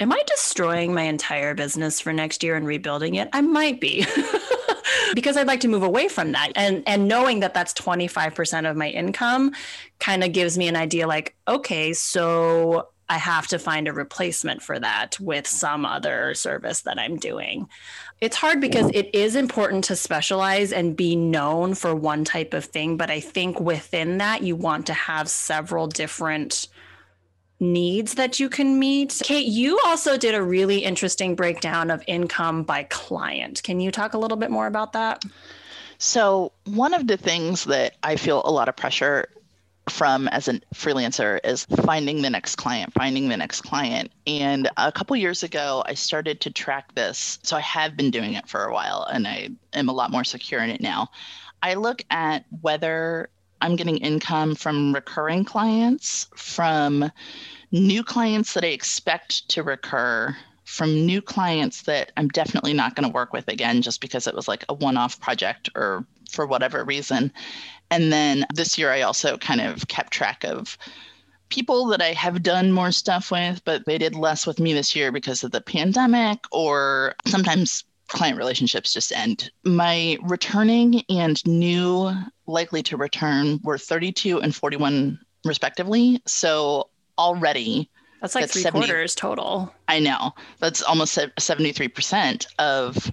am 0.00 0.12
I 0.12 0.22
destroying 0.26 0.94
my 0.94 1.02
entire 1.02 1.54
business 1.54 2.00
for 2.00 2.12
next 2.12 2.42
year 2.42 2.56
and 2.56 2.66
rebuilding 2.66 3.16
it? 3.16 3.28
I 3.32 3.40
might 3.40 3.80
be. 3.80 4.06
because 5.14 5.36
I'd 5.36 5.46
like 5.46 5.60
to 5.60 5.68
move 5.68 5.82
away 5.82 6.08
from 6.08 6.32
that. 6.32 6.52
And 6.54 6.82
and 6.86 7.08
knowing 7.08 7.40
that 7.40 7.54
that's 7.54 7.74
25% 7.74 8.70
of 8.70 8.76
my 8.76 8.88
income 8.88 9.52
kind 9.98 10.24
of 10.24 10.32
gives 10.32 10.58
me 10.58 10.68
an 10.68 10.76
idea 10.76 11.06
like, 11.06 11.34
okay, 11.46 11.92
so 11.92 12.88
I 13.10 13.16
have 13.16 13.46
to 13.48 13.58
find 13.58 13.88
a 13.88 13.92
replacement 13.92 14.62
for 14.62 14.78
that 14.78 15.18
with 15.18 15.46
some 15.46 15.86
other 15.86 16.34
service 16.34 16.82
that 16.82 16.98
I'm 16.98 17.16
doing. 17.16 17.68
It's 18.20 18.36
hard 18.36 18.60
because 18.60 18.90
it 18.92 19.14
is 19.14 19.34
important 19.34 19.84
to 19.84 19.96
specialize 19.96 20.72
and 20.72 20.96
be 20.96 21.16
known 21.16 21.74
for 21.74 21.94
one 21.94 22.24
type 22.24 22.52
of 22.52 22.66
thing, 22.66 22.98
but 22.98 23.10
I 23.10 23.20
think 23.20 23.60
within 23.60 24.18
that 24.18 24.42
you 24.42 24.56
want 24.56 24.86
to 24.86 24.94
have 24.94 25.28
several 25.30 25.86
different 25.86 26.68
needs 27.60 28.14
that 28.14 28.38
you 28.38 28.48
can 28.48 28.78
meet. 28.78 29.20
Kate, 29.22 29.46
you 29.46 29.78
also 29.86 30.16
did 30.16 30.34
a 30.34 30.42
really 30.42 30.78
interesting 30.78 31.34
breakdown 31.34 31.90
of 31.90 32.02
income 32.06 32.62
by 32.62 32.84
client. 32.84 33.62
Can 33.62 33.80
you 33.80 33.90
talk 33.90 34.14
a 34.14 34.18
little 34.18 34.36
bit 34.36 34.50
more 34.50 34.66
about 34.66 34.92
that? 34.92 35.24
So, 35.98 36.52
one 36.64 36.94
of 36.94 37.08
the 37.08 37.16
things 37.16 37.64
that 37.64 37.96
I 38.04 38.14
feel 38.14 38.42
a 38.44 38.52
lot 38.52 38.68
of 38.68 38.76
pressure 38.76 39.28
from 39.90 40.28
as 40.28 40.48
a 40.48 40.60
freelancer 40.74 41.40
is 41.44 41.64
finding 41.84 42.22
the 42.22 42.30
next 42.30 42.56
client, 42.56 42.92
finding 42.92 43.28
the 43.28 43.36
next 43.36 43.62
client. 43.62 44.12
And 44.26 44.68
a 44.76 44.92
couple 44.92 45.16
years 45.16 45.42
ago, 45.42 45.82
I 45.86 45.94
started 45.94 46.40
to 46.42 46.50
track 46.50 46.94
this. 46.94 47.38
So 47.42 47.56
I 47.56 47.60
have 47.60 47.96
been 47.96 48.10
doing 48.10 48.34
it 48.34 48.48
for 48.48 48.64
a 48.64 48.72
while 48.72 49.06
and 49.10 49.26
I 49.26 49.50
am 49.72 49.88
a 49.88 49.92
lot 49.92 50.10
more 50.10 50.24
secure 50.24 50.62
in 50.62 50.70
it 50.70 50.80
now. 50.80 51.08
I 51.62 51.74
look 51.74 52.02
at 52.10 52.44
whether 52.60 53.30
I'm 53.60 53.76
getting 53.76 53.98
income 53.98 54.54
from 54.54 54.94
recurring 54.94 55.44
clients, 55.44 56.28
from 56.34 57.10
new 57.70 58.02
clients 58.02 58.54
that 58.54 58.64
I 58.64 58.68
expect 58.68 59.48
to 59.50 59.62
recur, 59.62 60.36
from 60.64 61.06
new 61.06 61.22
clients 61.22 61.82
that 61.82 62.12
I'm 62.16 62.28
definitely 62.28 62.74
not 62.74 62.94
going 62.94 63.08
to 63.08 63.14
work 63.14 63.32
with 63.32 63.48
again 63.48 63.80
just 63.82 64.00
because 64.00 64.26
it 64.26 64.34
was 64.34 64.48
like 64.48 64.64
a 64.68 64.74
one 64.74 64.96
off 64.96 65.20
project 65.20 65.70
or 65.74 66.04
for 66.30 66.46
whatever 66.46 66.84
reason. 66.84 67.32
And 67.90 68.12
then 68.12 68.46
this 68.52 68.76
year, 68.76 68.92
I 68.92 69.00
also 69.02 69.38
kind 69.38 69.62
of 69.62 69.88
kept 69.88 70.12
track 70.12 70.44
of 70.44 70.76
people 71.48 71.86
that 71.86 72.02
I 72.02 72.12
have 72.12 72.42
done 72.42 72.70
more 72.70 72.92
stuff 72.92 73.30
with, 73.30 73.64
but 73.64 73.86
they 73.86 73.96
did 73.96 74.14
less 74.14 74.46
with 74.46 74.60
me 74.60 74.74
this 74.74 74.94
year 74.94 75.10
because 75.10 75.42
of 75.42 75.52
the 75.52 75.62
pandemic, 75.62 76.40
or 76.52 77.14
sometimes 77.26 77.84
client 78.08 78.38
relationships 78.38 78.92
just 78.92 79.12
end. 79.12 79.50
My 79.64 80.18
returning 80.22 81.02
and 81.08 81.44
new 81.46 82.12
likely 82.46 82.82
to 82.84 82.96
return 82.96 83.60
were 83.62 83.78
32 83.78 84.40
and 84.40 84.54
41 84.54 85.18
respectively. 85.44 86.20
So 86.26 86.88
already 87.18 87.90
that's 88.20 88.34
like 88.34 88.42
that's 88.42 88.54
three 88.54 88.62
70, 88.62 88.86
quarters 88.86 89.14
total. 89.14 89.72
I 89.86 90.00
know. 90.00 90.32
That's 90.58 90.82
almost 90.82 91.16
73% 91.16 92.46
of 92.58 93.12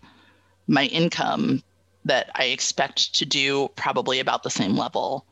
my 0.68 0.86
income 0.86 1.62
that 2.06 2.32
I 2.36 2.46
expect 2.46 3.14
to 3.16 3.26
do 3.26 3.70
probably 3.76 4.20
about 4.20 4.44
the 4.44 4.50
same 4.50 4.78
level 4.78 5.26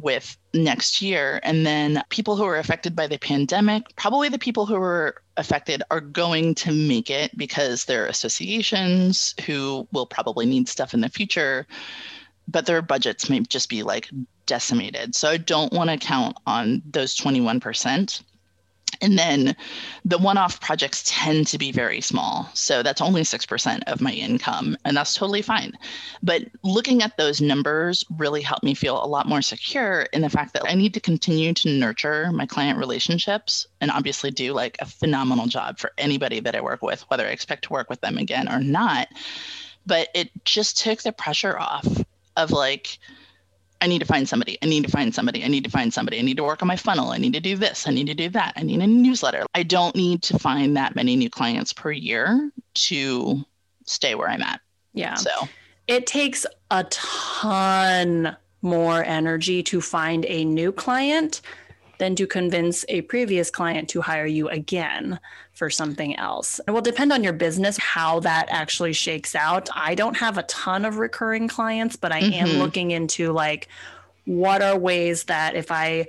with 0.00 0.36
next 0.54 1.02
year. 1.02 1.40
And 1.42 1.66
then 1.66 2.02
people 2.08 2.36
who 2.36 2.44
are 2.44 2.58
affected 2.58 2.94
by 2.94 3.06
the 3.06 3.18
pandemic, 3.18 3.94
probably 3.96 4.28
the 4.28 4.38
people 4.38 4.64
who 4.64 4.76
are 4.76 5.22
affected 5.36 5.82
are 5.90 6.00
going 6.00 6.54
to 6.56 6.72
make 6.72 7.10
it 7.10 7.36
because 7.36 7.84
they're 7.84 8.06
associations 8.06 9.34
who 9.46 9.86
will 9.92 10.06
probably 10.06 10.46
need 10.46 10.68
stuff 10.68 10.94
in 10.94 11.00
the 11.00 11.08
future, 11.08 11.66
but 12.46 12.66
their 12.66 12.82
budgets 12.82 13.28
may 13.28 13.40
just 13.40 13.68
be 13.68 13.82
like 13.82 14.08
decimated. 14.46 15.14
So 15.14 15.28
I 15.28 15.36
don't 15.36 15.72
want 15.72 15.90
to 15.90 15.98
count 15.98 16.36
on 16.46 16.82
those 16.90 17.16
21%. 17.16 18.22
And 19.00 19.18
then 19.18 19.54
the 20.04 20.18
one 20.18 20.38
off 20.38 20.60
projects 20.60 21.04
tend 21.06 21.46
to 21.48 21.58
be 21.58 21.70
very 21.70 22.00
small. 22.00 22.50
So 22.54 22.82
that's 22.82 23.00
only 23.00 23.22
6% 23.22 23.82
of 23.86 24.00
my 24.00 24.12
income, 24.12 24.76
and 24.84 24.96
that's 24.96 25.14
totally 25.14 25.42
fine. 25.42 25.72
But 26.22 26.42
looking 26.64 27.02
at 27.02 27.16
those 27.16 27.40
numbers 27.40 28.04
really 28.16 28.42
helped 28.42 28.64
me 28.64 28.74
feel 28.74 29.02
a 29.02 29.06
lot 29.06 29.28
more 29.28 29.42
secure 29.42 30.02
in 30.12 30.22
the 30.22 30.30
fact 30.30 30.52
that 30.54 30.68
I 30.68 30.74
need 30.74 30.94
to 30.94 31.00
continue 31.00 31.54
to 31.54 31.70
nurture 31.70 32.32
my 32.32 32.46
client 32.46 32.78
relationships 32.78 33.66
and 33.80 33.90
obviously 33.90 34.30
do 34.30 34.52
like 34.52 34.76
a 34.80 34.86
phenomenal 34.86 35.46
job 35.46 35.78
for 35.78 35.92
anybody 35.98 36.40
that 36.40 36.56
I 36.56 36.60
work 36.60 36.82
with, 36.82 37.02
whether 37.02 37.24
I 37.24 37.30
expect 37.30 37.64
to 37.64 37.72
work 37.72 37.88
with 37.88 38.00
them 38.00 38.18
again 38.18 38.48
or 38.48 38.60
not. 38.60 39.08
But 39.86 40.08
it 40.14 40.30
just 40.44 40.76
took 40.76 41.02
the 41.02 41.12
pressure 41.12 41.58
off 41.58 41.86
of 42.36 42.50
like, 42.50 42.98
I 43.80 43.86
need 43.86 44.00
to 44.00 44.04
find 44.04 44.28
somebody. 44.28 44.58
I 44.62 44.66
need 44.66 44.84
to 44.84 44.90
find 44.90 45.14
somebody. 45.14 45.44
I 45.44 45.48
need 45.48 45.64
to 45.64 45.70
find 45.70 45.92
somebody. 45.92 46.18
I 46.18 46.22
need 46.22 46.36
to 46.36 46.44
work 46.44 46.62
on 46.62 46.68
my 46.68 46.76
funnel. 46.76 47.10
I 47.10 47.18
need 47.18 47.34
to 47.34 47.40
do 47.40 47.56
this. 47.56 47.86
I 47.86 47.92
need 47.92 48.08
to 48.08 48.14
do 48.14 48.28
that. 48.30 48.54
I 48.56 48.62
need 48.62 48.80
a 48.80 48.86
newsletter. 48.86 49.46
I 49.54 49.62
don't 49.62 49.94
need 49.94 50.22
to 50.24 50.38
find 50.38 50.76
that 50.76 50.96
many 50.96 51.14
new 51.16 51.30
clients 51.30 51.72
per 51.72 51.92
year 51.92 52.50
to 52.74 53.44
stay 53.86 54.14
where 54.14 54.28
I'm 54.28 54.42
at. 54.42 54.60
Yeah. 54.94 55.14
So 55.14 55.30
it 55.86 56.06
takes 56.06 56.44
a 56.70 56.84
ton 56.84 58.36
more 58.62 59.04
energy 59.04 59.62
to 59.62 59.80
find 59.80 60.26
a 60.26 60.44
new 60.44 60.72
client 60.72 61.40
than 61.98 62.14
to 62.16 62.26
convince 62.26 62.84
a 62.88 63.02
previous 63.02 63.50
client 63.50 63.88
to 63.90 64.00
hire 64.00 64.26
you 64.26 64.48
again 64.48 65.18
for 65.58 65.68
something 65.68 66.16
else. 66.16 66.60
It 66.66 66.70
will 66.70 66.80
depend 66.80 67.12
on 67.12 67.24
your 67.24 67.32
business 67.32 67.76
how 67.76 68.20
that 68.20 68.46
actually 68.48 68.92
shakes 68.92 69.34
out. 69.34 69.68
I 69.74 69.96
don't 69.96 70.16
have 70.16 70.38
a 70.38 70.44
ton 70.44 70.84
of 70.84 70.98
recurring 70.98 71.48
clients, 71.48 71.96
but 71.96 72.12
I 72.12 72.22
mm-hmm. 72.22 72.46
am 72.46 72.58
looking 72.58 72.92
into 72.92 73.32
like 73.32 73.68
what 74.24 74.62
are 74.62 74.78
ways 74.78 75.24
that 75.24 75.56
if 75.56 75.72
I 75.72 76.06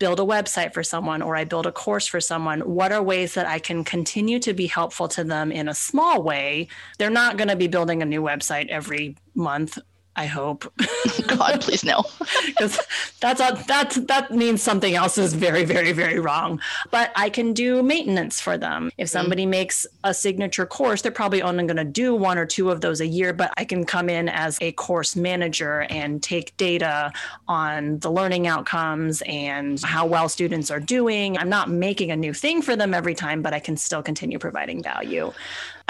build 0.00 0.18
a 0.18 0.24
website 0.24 0.72
for 0.72 0.82
someone 0.82 1.22
or 1.22 1.36
I 1.36 1.44
build 1.44 1.66
a 1.66 1.72
course 1.72 2.06
for 2.06 2.20
someone, 2.20 2.60
what 2.60 2.90
are 2.90 3.02
ways 3.02 3.34
that 3.34 3.46
I 3.46 3.58
can 3.58 3.84
continue 3.84 4.38
to 4.40 4.54
be 4.54 4.66
helpful 4.66 5.06
to 5.08 5.22
them 5.22 5.52
in 5.52 5.68
a 5.68 5.74
small 5.74 6.22
way? 6.22 6.68
They're 6.98 7.10
not 7.10 7.36
going 7.36 7.48
to 7.48 7.56
be 7.56 7.68
building 7.68 8.02
a 8.02 8.06
new 8.06 8.22
website 8.22 8.68
every 8.68 9.16
month 9.34 9.78
I 10.20 10.26
hope. 10.26 10.70
God, 11.26 11.62
please 11.62 11.82
no. 11.82 12.04
Because 12.46 12.78
that's 13.20 13.40
a, 13.40 13.64
that's 13.66 13.96
that 13.96 14.30
means 14.32 14.62
something 14.62 14.94
else 14.94 15.16
is 15.16 15.32
very, 15.32 15.64
very, 15.64 15.92
very 15.92 16.18
wrong. 16.18 16.60
But 16.90 17.10
I 17.16 17.30
can 17.30 17.54
do 17.54 17.82
maintenance 17.82 18.38
for 18.38 18.58
them. 18.58 18.90
If 18.98 19.08
mm-hmm. 19.08 19.12
somebody 19.12 19.42
mm-hmm. 19.44 19.50
makes 19.50 19.86
a 20.04 20.12
signature 20.12 20.66
course, 20.66 21.00
they're 21.00 21.12
probably 21.12 21.40
only 21.40 21.64
going 21.64 21.76
to 21.76 21.84
do 21.84 22.14
one 22.14 22.36
or 22.36 22.44
two 22.44 22.70
of 22.70 22.82
those 22.82 23.00
a 23.00 23.06
year. 23.06 23.32
But 23.32 23.52
I 23.56 23.64
can 23.64 23.84
come 23.84 24.10
in 24.10 24.28
as 24.28 24.58
a 24.60 24.72
course 24.72 25.16
manager 25.16 25.86
and 25.88 26.22
take 26.22 26.54
data 26.58 27.12
on 27.48 27.98
the 28.00 28.10
learning 28.10 28.46
outcomes 28.46 29.22
and 29.26 29.80
how 29.80 30.04
well 30.04 30.28
students 30.28 30.70
are 30.70 30.80
doing. 30.80 31.38
I'm 31.38 31.48
not 31.48 31.70
making 31.70 32.10
a 32.10 32.16
new 32.16 32.34
thing 32.34 32.60
for 32.60 32.76
them 32.76 32.92
every 32.92 33.14
time, 33.14 33.40
but 33.40 33.54
I 33.54 33.60
can 33.60 33.76
still 33.78 34.02
continue 34.02 34.38
providing 34.38 34.82
value. 34.82 35.32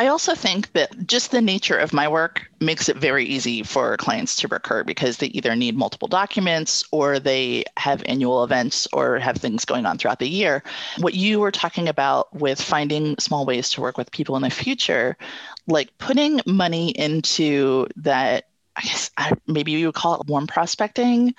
I 0.01 0.07
also 0.07 0.35
think 0.35 0.73
that 0.73 1.07
just 1.07 1.31
the 1.31 1.43
nature 1.43 1.77
of 1.77 1.93
my 1.93 2.09
work 2.09 2.51
makes 2.59 2.89
it 2.89 2.97
very 2.97 3.27
easy 3.27 3.63
for 3.63 3.99
clients 3.99 4.35
to 4.37 4.49
recur 4.49 4.83
because 4.83 5.19
they 5.19 5.27
either 5.27 5.55
need 5.55 5.77
multiple 5.77 6.09
documents 6.09 6.83
or 6.91 7.19
they 7.19 7.65
have 7.77 8.03
annual 8.07 8.43
events 8.43 8.89
or 8.95 9.19
have 9.19 9.37
things 9.37 9.67
going 9.67 9.85
on 9.85 9.99
throughout 9.99 10.19
the 10.19 10.27
year. 10.27 10.63
What 11.01 11.13
you 11.13 11.39
were 11.39 11.51
talking 11.51 11.87
about 11.87 12.35
with 12.35 12.63
finding 12.63 13.19
small 13.19 13.45
ways 13.45 13.69
to 13.73 13.83
work 13.83 13.99
with 13.99 14.11
people 14.11 14.37
in 14.37 14.43
the 14.43 14.49
future, 14.49 15.19
like 15.67 15.91
putting 15.99 16.41
money 16.47 16.93
into 16.93 17.87
that 17.97 18.47
I 18.77 18.81
guess 18.81 19.11
maybe 19.47 19.73
you 19.73 19.85
would 19.85 19.95
call 19.95 20.19
it 20.19 20.27
warm 20.29 20.47
prospecting, 20.47 21.35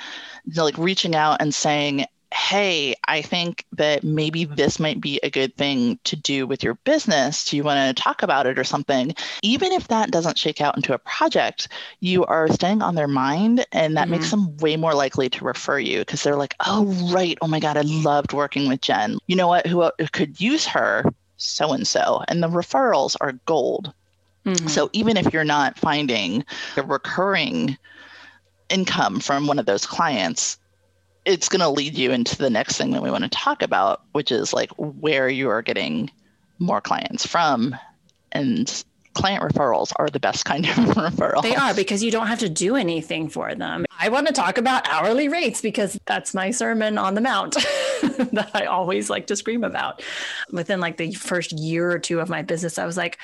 like 0.55 0.77
reaching 0.77 1.15
out 1.15 1.41
and 1.41 1.51
saying, 1.51 2.05
hey, 2.33 2.95
I 3.07 3.21
think 3.21 3.65
that 3.73 4.03
maybe 4.03 4.45
this 4.45 4.79
might 4.79 5.01
be 5.01 5.19
a 5.21 5.29
good 5.29 5.55
thing 5.55 5.99
to 6.05 6.15
do 6.15 6.47
with 6.47 6.63
your 6.63 6.75
business. 6.75 7.45
Do 7.45 7.57
you 7.57 7.63
want 7.63 7.95
to 7.95 8.01
talk 8.01 8.23
about 8.23 8.47
it 8.47 8.57
or 8.57 8.63
something? 8.63 9.13
Even 9.41 9.71
if 9.71 9.89
that 9.89 10.11
doesn't 10.11 10.37
shake 10.37 10.61
out 10.61 10.75
into 10.75 10.93
a 10.93 10.99
project, 10.99 11.67
you 11.99 12.25
are 12.25 12.47
staying 12.47 12.81
on 12.81 12.95
their 12.95 13.07
mind 13.07 13.65
and 13.71 13.97
that 13.97 14.03
mm-hmm. 14.03 14.11
makes 14.11 14.31
them 14.31 14.55
way 14.57 14.77
more 14.77 14.93
likely 14.93 15.29
to 15.29 15.43
refer 15.43 15.79
you 15.79 15.99
because 15.99 16.23
they're 16.23 16.37
like, 16.37 16.55
oh, 16.65 16.85
right. 17.13 17.37
Oh 17.41 17.47
my 17.47 17.59
God, 17.59 17.77
I 17.77 17.81
loved 17.81 18.33
working 18.33 18.67
with 18.69 18.81
Jen. 18.81 19.17
You 19.27 19.35
know 19.35 19.47
what? 19.47 19.67
Who 19.67 19.89
could 20.13 20.39
use 20.39 20.65
her? 20.67 21.05
So 21.37 21.73
and 21.73 21.87
so. 21.87 22.23
And 22.27 22.41
the 22.41 22.49
referrals 22.49 23.15
are 23.19 23.33
gold. 23.45 23.93
Mm-hmm. 24.45 24.67
So 24.67 24.89
even 24.93 25.17
if 25.17 25.33
you're 25.33 25.43
not 25.43 25.77
finding 25.77 26.45
a 26.77 26.83
recurring 26.83 27.77
income 28.69 29.19
from 29.19 29.47
one 29.47 29.59
of 29.59 29.65
those 29.65 29.85
clients, 29.85 30.57
it's 31.25 31.49
going 31.49 31.59
to 31.59 31.69
lead 31.69 31.97
you 31.97 32.11
into 32.11 32.37
the 32.37 32.49
next 32.49 32.77
thing 32.77 32.91
that 32.91 33.01
we 33.01 33.11
want 33.11 33.23
to 33.23 33.29
talk 33.29 33.61
about, 33.61 34.01
which 34.11 34.31
is 34.31 34.53
like 34.53 34.71
where 34.77 35.29
you 35.29 35.49
are 35.49 35.61
getting 35.61 36.09
more 36.59 36.81
clients 36.81 37.25
from. 37.25 37.75
And 38.31 38.83
client 39.13 39.43
referrals 39.43 39.91
are 39.97 40.09
the 40.09 40.19
best 40.19 40.45
kind 40.45 40.65
of 40.65 40.71
referral. 40.75 41.43
They 41.43 41.55
are 41.55 41.73
because 41.73 42.03
you 42.03 42.11
don't 42.11 42.27
have 42.27 42.39
to 42.39 42.49
do 42.49 42.75
anything 42.75 43.29
for 43.29 43.53
them. 43.53 43.85
I 43.99 44.09
want 44.09 44.27
to 44.27 44.33
talk 44.33 44.57
about 44.57 44.87
hourly 44.87 45.27
rates 45.27 45.61
because 45.61 45.99
that's 46.05 46.33
my 46.33 46.51
sermon 46.51 46.97
on 46.97 47.13
the 47.13 47.21
mount 47.21 47.53
that 48.01 48.49
I 48.53 48.65
always 48.65 49.09
like 49.09 49.27
to 49.27 49.35
scream 49.35 49.63
about. 49.63 50.01
Within 50.51 50.79
like 50.79 50.97
the 50.97 51.13
first 51.13 51.51
year 51.51 51.91
or 51.91 51.99
two 51.99 52.19
of 52.19 52.29
my 52.29 52.41
business, 52.41 52.79
I 52.79 52.85
was 52.85 52.97
like, 52.97 53.19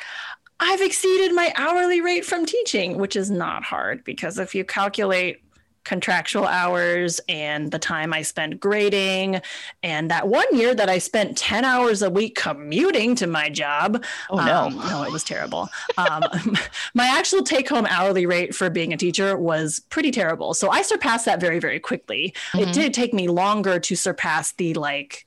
I've 0.59 0.81
exceeded 0.81 1.33
my 1.33 1.53
hourly 1.55 2.01
rate 2.01 2.25
from 2.25 2.45
teaching, 2.45 2.97
which 2.97 3.15
is 3.15 3.29
not 3.29 3.63
hard 3.63 4.03
because 4.03 4.39
if 4.39 4.55
you 4.55 4.65
calculate 4.65 5.41
contractual 5.87 6.45
hours 6.45 7.21
and 7.29 7.71
the 7.71 7.79
time 7.79 8.13
I 8.13 8.21
spent 8.21 8.59
grading. 8.59 9.41
And 9.83 10.11
that 10.11 10.27
one 10.27 10.45
year 10.51 10.75
that 10.75 10.89
I 10.89 10.97
spent 10.97 11.37
10 11.37 11.63
hours 11.63 12.01
a 12.01 12.09
week 12.09 12.35
commuting 12.35 13.15
to 13.15 13.27
my 13.27 13.49
job. 13.49 14.03
Oh, 14.29 14.35
no. 14.35 14.65
Um, 14.65 14.75
no, 14.75 15.03
it 15.03 15.11
was 15.11 15.23
terrible. 15.23 15.69
um, 15.97 16.23
my 16.93 17.07
actual 17.07 17.41
take 17.41 17.69
home 17.69 17.87
hourly 17.89 18.25
rate 18.25 18.53
for 18.53 18.69
being 18.69 18.91
a 18.91 18.97
teacher 18.97 19.37
was 19.37 19.79
pretty 19.89 20.11
terrible. 20.11 20.53
So 20.53 20.69
I 20.69 20.81
surpassed 20.81 21.25
that 21.25 21.39
very, 21.39 21.59
very 21.59 21.79
quickly. 21.79 22.33
Mm-hmm. 22.51 22.69
It 22.69 22.73
did 22.73 22.93
take 22.93 23.13
me 23.13 23.29
longer 23.29 23.79
to 23.79 23.95
surpass 23.95 24.51
the 24.51 24.73
like, 24.73 25.25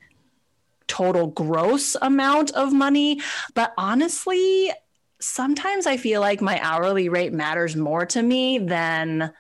total 0.89 1.29
gross 1.29 1.97
amount 2.03 2.51
of 2.51 2.73
money. 2.73 3.21
But 3.55 3.73
honestly, 3.79 4.73
sometimes 5.21 5.87
I 5.87 5.97
feel 5.97 6.21
like 6.21 6.43
my 6.43 6.59
hourly 6.61 7.09
rate 7.09 7.33
matters 7.33 7.77
more 7.77 8.05
to 8.07 8.21
me 8.21 8.59
than 8.59 9.33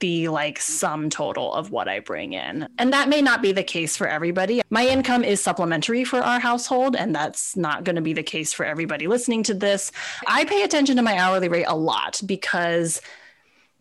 the 0.00 0.28
like 0.28 0.60
sum 0.60 1.10
total 1.10 1.52
of 1.52 1.70
what 1.70 1.88
I 1.88 2.00
bring 2.00 2.32
in. 2.32 2.68
And 2.78 2.92
that 2.92 3.08
may 3.08 3.22
not 3.22 3.42
be 3.42 3.52
the 3.52 3.62
case 3.62 3.96
for 3.96 4.08
everybody. 4.08 4.60
My 4.70 4.86
income 4.86 5.24
is 5.24 5.42
supplementary 5.42 6.04
for 6.04 6.20
our 6.20 6.40
household, 6.40 6.96
and 6.96 7.14
that's 7.14 7.56
not 7.56 7.84
going 7.84 7.96
to 7.96 8.02
be 8.02 8.12
the 8.12 8.22
case 8.22 8.52
for 8.52 8.64
everybody 8.64 9.06
listening 9.06 9.42
to 9.44 9.54
this. 9.54 9.92
I 10.26 10.44
pay 10.44 10.62
attention 10.62 10.96
to 10.96 11.02
my 11.02 11.16
hourly 11.16 11.48
rate 11.48 11.66
a 11.66 11.76
lot 11.76 12.20
because 12.26 13.00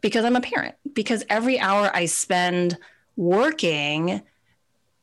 because 0.01 0.25
I'm 0.25 0.35
a 0.35 0.41
parent, 0.41 0.75
because 0.93 1.25
every 1.29 1.59
hour 1.59 1.89
I 1.93 2.05
spend 2.05 2.77
working 3.15 4.21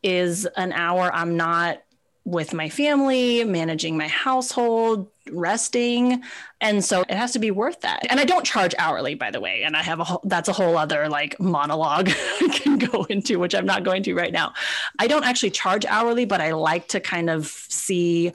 is 0.04 0.46
an 0.56 0.72
hour 0.72 1.10
I'm 1.12 1.36
not 1.36 1.82
with 2.24 2.54
my 2.54 2.68
family, 2.68 3.44
managing 3.44 3.96
my 3.96 4.08
household, 4.08 5.10
resting. 5.30 6.22
And 6.60 6.84
so 6.84 7.02
it 7.02 7.12
has 7.12 7.32
to 7.32 7.38
be 7.38 7.50
worth 7.50 7.80
that. 7.80 8.06
And 8.10 8.20
I 8.20 8.24
don't 8.24 8.44
charge 8.44 8.74
hourly, 8.78 9.14
by 9.14 9.30
the 9.30 9.40
way. 9.40 9.62
And 9.62 9.76
I 9.76 9.82
have 9.82 10.00
a 10.00 10.04
whole, 10.04 10.20
that's 10.24 10.48
a 10.48 10.52
whole 10.52 10.76
other 10.76 11.08
like 11.08 11.38
monologue 11.40 12.10
I 12.40 12.48
can 12.52 12.78
go 12.78 13.04
into, 13.04 13.38
which 13.38 13.54
I'm 13.54 13.66
not 13.66 13.84
going 13.84 14.02
to 14.04 14.14
right 14.14 14.32
now. 14.32 14.52
I 14.98 15.06
don't 15.06 15.24
actually 15.24 15.50
charge 15.50 15.86
hourly, 15.86 16.24
but 16.24 16.40
I 16.40 16.52
like 16.52 16.88
to 16.88 17.00
kind 17.00 17.30
of 17.30 17.46
see 17.46 18.32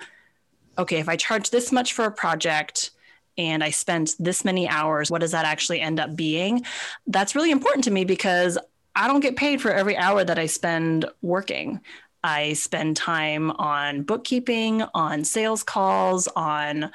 okay, 0.77 0.99
if 0.99 1.09
I 1.09 1.17
charge 1.17 1.49
this 1.49 1.73
much 1.73 1.91
for 1.91 2.05
a 2.05 2.11
project, 2.11 2.91
and 3.39 3.63
I 3.63 3.69
spent 3.69 4.15
this 4.19 4.43
many 4.43 4.67
hours, 4.67 5.09
what 5.09 5.21
does 5.21 5.31
that 5.31 5.45
actually 5.45 5.79
end 5.79 5.99
up 5.99 6.15
being? 6.15 6.65
That's 7.07 7.35
really 7.35 7.51
important 7.51 7.85
to 7.85 7.91
me 7.91 8.03
because 8.03 8.57
I 8.95 9.07
don't 9.07 9.21
get 9.21 9.37
paid 9.37 9.61
for 9.61 9.71
every 9.71 9.95
hour 9.95 10.25
that 10.25 10.37
I 10.37 10.45
spend 10.45 11.05
working. 11.21 11.79
I 12.23 12.53
spend 12.53 12.97
time 12.97 13.51
on 13.51 14.03
bookkeeping, 14.03 14.83
on 14.93 15.23
sales 15.23 15.63
calls, 15.63 16.27
on 16.35 16.91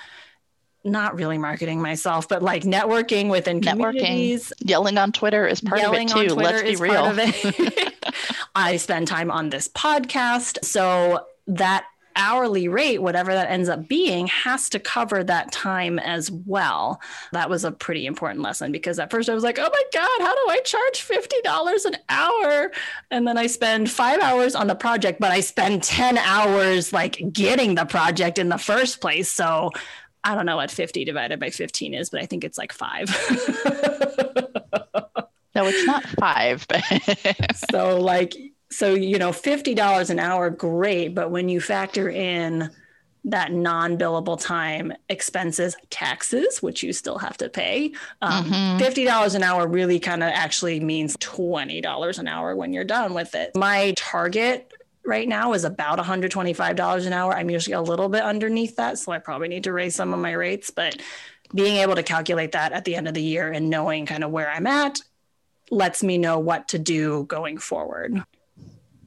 not 0.84 1.14
really 1.14 1.38
marketing 1.38 1.80
myself, 1.80 2.28
but 2.28 2.42
like 2.42 2.62
networking 2.62 3.30
within 3.30 3.62
communities. 3.62 4.52
Networking, 4.60 4.68
yelling 4.70 4.98
on 4.98 5.12
Twitter 5.12 5.46
is 5.46 5.60
part 5.60 5.80
yelling 5.80 6.10
of 6.10 6.16
it 6.18 6.28
too. 6.28 6.34
Let's 6.34 6.62
be 6.62 6.76
real. 6.76 7.16
I 8.54 8.76
spend 8.76 9.08
time 9.08 9.30
on 9.30 9.50
this 9.50 9.68
podcast. 9.68 10.64
So 10.64 11.26
that 11.46 11.86
hourly 12.16 12.68
rate, 12.68 13.02
whatever 13.02 13.32
that 13.32 13.50
ends 13.50 13.68
up 13.68 13.88
being, 13.88 14.26
has 14.28 14.68
to 14.70 14.78
cover 14.78 15.24
that 15.24 15.52
time 15.52 15.98
as 15.98 16.30
well. 16.30 17.00
That 17.32 17.50
was 17.50 17.64
a 17.64 17.72
pretty 17.72 18.06
important 18.06 18.42
lesson 18.42 18.72
because 18.72 18.98
at 18.98 19.10
first 19.10 19.28
I 19.28 19.34
was 19.34 19.44
like, 19.44 19.58
oh 19.58 19.68
my 19.70 19.82
God, 19.92 20.20
how 20.20 20.34
do 20.34 20.50
I 20.50 20.60
charge 20.60 21.06
$50 21.06 21.84
an 21.86 21.96
hour? 22.08 22.72
And 23.10 23.26
then 23.26 23.38
I 23.38 23.46
spend 23.46 23.90
five 23.90 24.20
hours 24.20 24.54
on 24.54 24.66
the 24.66 24.74
project, 24.74 25.20
but 25.20 25.30
I 25.30 25.40
spend 25.40 25.82
10 25.82 26.18
hours 26.18 26.92
like 26.92 27.32
getting 27.32 27.74
the 27.74 27.84
project 27.84 28.38
in 28.38 28.48
the 28.48 28.58
first 28.58 29.00
place. 29.00 29.30
So 29.30 29.70
I 30.24 30.34
don't 30.34 30.46
know 30.46 30.56
what 30.56 30.70
50 30.70 31.04
divided 31.04 31.38
by 31.38 31.50
15 31.50 31.94
is, 31.94 32.10
but 32.10 32.22
I 32.22 32.26
think 32.26 32.44
it's 32.44 32.56
like 32.56 32.72
five. 32.72 33.08
no, 35.54 35.66
it's 35.66 35.86
not 35.86 36.04
five. 36.18 36.66
so 37.70 38.00
like 38.00 38.34
so 38.74 38.94
you 38.94 39.18
know 39.18 39.30
$50 39.30 40.10
an 40.10 40.18
hour 40.18 40.50
great 40.50 41.14
but 41.14 41.30
when 41.30 41.48
you 41.48 41.60
factor 41.60 42.08
in 42.08 42.70
that 43.26 43.52
non-billable 43.52 44.38
time 44.40 44.92
expenses 45.08 45.76
taxes 45.90 46.60
which 46.60 46.82
you 46.82 46.92
still 46.92 47.16
have 47.18 47.36
to 47.38 47.48
pay 47.48 47.92
um, 48.20 48.44
mm-hmm. 48.44 48.82
$50 48.82 49.34
an 49.34 49.42
hour 49.42 49.66
really 49.66 49.98
kind 49.98 50.22
of 50.22 50.30
actually 50.30 50.80
means 50.80 51.16
$20 51.18 52.18
an 52.18 52.28
hour 52.28 52.54
when 52.54 52.72
you're 52.72 52.84
done 52.84 53.14
with 53.14 53.34
it. 53.34 53.52
My 53.56 53.94
target 53.96 54.72
right 55.06 55.28
now 55.28 55.52
is 55.52 55.64
about 55.64 55.98
$125 55.98 57.06
an 57.06 57.12
hour. 57.12 57.34
I'm 57.34 57.50
usually 57.50 57.74
a 57.74 57.80
little 57.80 58.08
bit 58.08 58.22
underneath 58.22 58.76
that 58.76 58.98
so 58.98 59.12
i 59.12 59.18
probably 59.18 59.48
need 59.48 59.64
to 59.64 59.72
raise 59.72 59.94
some 59.94 60.12
of 60.12 60.20
my 60.20 60.32
rates 60.32 60.70
but 60.70 61.00
being 61.54 61.76
able 61.76 61.94
to 61.94 62.02
calculate 62.02 62.52
that 62.52 62.72
at 62.72 62.84
the 62.84 62.96
end 62.96 63.06
of 63.06 63.14
the 63.14 63.22
year 63.22 63.52
and 63.52 63.70
knowing 63.70 64.04
kind 64.06 64.24
of 64.24 64.30
where 64.30 64.50
i'm 64.50 64.66
at 64.66 64.98
lets 65.70 66.02
me 66.02 66.18
know 66.18 66.38
what 66.38 66.68
to 66.68 66.78
do 66.78 67.24
going 67.24 67.58
forward 67.58 68.24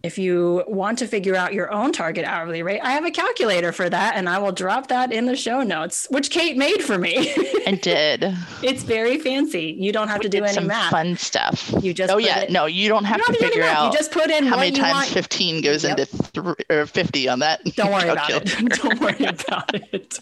if 0.03 0.17
you 0.17 0.63
want 0.67 0.99
to 0.99 1.07
figure 1.07 1.36
out 1.36 1.53
your 1.53 1.71
own 1.71 1.91
target 1.91 2.25
hourly 2.25 2.63
rate, 2.63 2.79
I 2.81 2.91
have 2.91 3.05
a 3.05 3.12
calculator 3.12 3.71
for 3.71 3.89
that 3.89 4.15
and 4.15 4.29
I 4.29 4.39
will 4.39 4.51
drop 4.51 4.88
that 4.88 5.12
in 5.12 5.25
the 5.25 5.36
show 5.36 5.63
notes, 5.63 6.07
which 6.10 6.29
Kate 6.29 6.57
made 6.57 6.81
for 6.83 6.97
me. 6.97 7.33
I 7.67 7.79
did. 7.81 8.36
It's 8.63 8.83
very 8.83 9.17
fancy. 9.19 9.75
You 9.79 9.91
don't 9.91 10.07
have 10.07 10.19
we 10.19 10.23
to 10.23 10.29
do 10.29 10.43
any 10.43 10.53
some 10.53 10.67
math. 10.67 10.89
Fun 10.89 11.15
stuff. 11.15 11.73
You 11.81 11.93
just 11.93 12.12
Oh 12.12 12.17
yeah, 12.17 12.41
it, 12.41 12.51
no, 12.51 12.65
you 12.65 12.89
don't 12.89 13.05
have 13.05 13.19
you 13.19 13.25
to 13.25 13.33
figure 13.33 13.63
out. 13.63 13.91
You 13.91 13.97
just 13.97 14.12
put 14.12 14.29
in 14.29 14.45
how 14.45 14.57
many 14.57 14.71
times 14.71 14.93
want. 14.93 15.07
15 15.10 15.62
goes 15.62 15.83
yep. 15.83 15.99
into 15.99 16.55
or 16.69 16.86
50 16.86 17.29
on 17.29 17.39
that. 17.39 17.63
Don't 17.75 17.91
worry 17.91 18.10
about 18.10 18.29
it. 18.31 18.45
don't 18.81 18.99
worry 18.99 19.25
about 19.25 19.73
it 19.93 20.19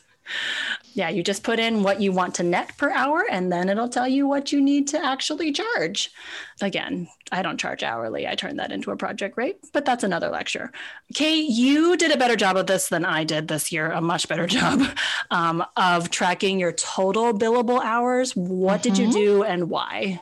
yeah, 0.96 1.10
you 1.10 1.24
just 1.24 1.44
put 1.44 1.60
in 1.60 1.84
what 1.84 2.00
you 2.00 2.14
want 2.14 2.36
to 2.36 2.44
net 2.44 2.78
per 2.78 2.90
hour 2.90 3.26
and 3.30 3.52
then 3.52 3.68
it'll 3.68 3.90
tell 3.90 4.08
you 4.08 4.28
what 4.28 4.54
you 4.54 4.62
need 4.62 4.88
to 4.88 5.06
actually 5.06 5.52
charge. 5.52 6.10
Again, 6.62 7.10
I 7.34 7.42
don't 7.42 7.60
charge 7.60 7.84
hourly. 7.84 8.26
I 8.26 8.36
turn 8.36 8.56
that 8.58 8.72
into 8.72 8.92
a 8.92 8.96
project 8.96 9.36
rate, 9.36 9.60
but 9.74 9.84
that's 9.84 10.06
another 10.06 10.30
lecture. 10.30 10.72
Kate, 11.14 11.50
you 11.50 11.98
did 11.98 12.12
a 12.12 12.18
better 12.18 12.38
job 12.38 12.56
of 12.56 12.68
this 12.68 12.88
than 12.88 13.04
I 13.04 13.26
did 13.26 13.50
this 13.50 13.74
year, 13.74 13.92
a 13.92 14.00
much 14.00 14.30
better 14.30 14.48
job 14.60 14.84
um, 15.32 15.66
of 15.76 16.12
tracking 16.12 16.60
your 16.60 16.72
total 16.72 17.38
billable 17.38 17.84
hours. 17.84 18.34
What 18.34 18.82
mm-hmm. 18.82 18.82
did 18.82 18.98
you 18.98 19.08
mm-hmm. 19.08 19.18
do 19.18 19.44
and 19.44 19.70
why? 19.70 20.22